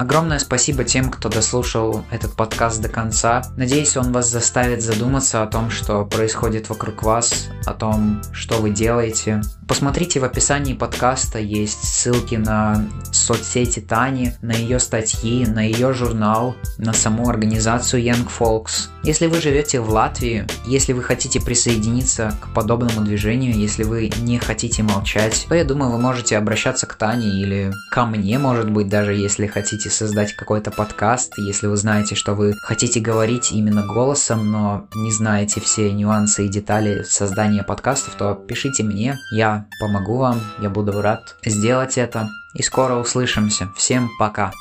[0.00, 3.42] Огромное спасибо тем, кто дослушал этот подкаст до конца.
[3.58, 8.70] Надеюсь, он вас заставит задуматься о том, что происходит вокруг вас, о том, что вы
[8.70, 9.42] делаете.
[9.68, 16.56] Посмотрите в описании подкаста, есть ссылки на соцсети Тани, на ее статьи, на ее журнал,
[16.78, 18.88] на саму организацию Young Folks.
[19.04, 24.38] Если вы живете в Латвии, если вы хотите присоединиться к подобному движению, если вы не
[24.38, 28.88] хотите молчать, то я думаю, вы можете обращаться к Тане или ко мне, может быть,
[28.88, 29.46] даже если
[29.90, 35.60] создать какой-то подкаст, если вы знаете, что вы хотите говорить именно голосом, но не знаете
[35.60, 41.36] все нюансы и детали создания подкастов, то пишите мне, я помогу вам, я буду рад
[41.44, 42.28] сделать это.
[42.54, 43.68] И скоро услышимся.
[43.76, 44.52] Всем пока.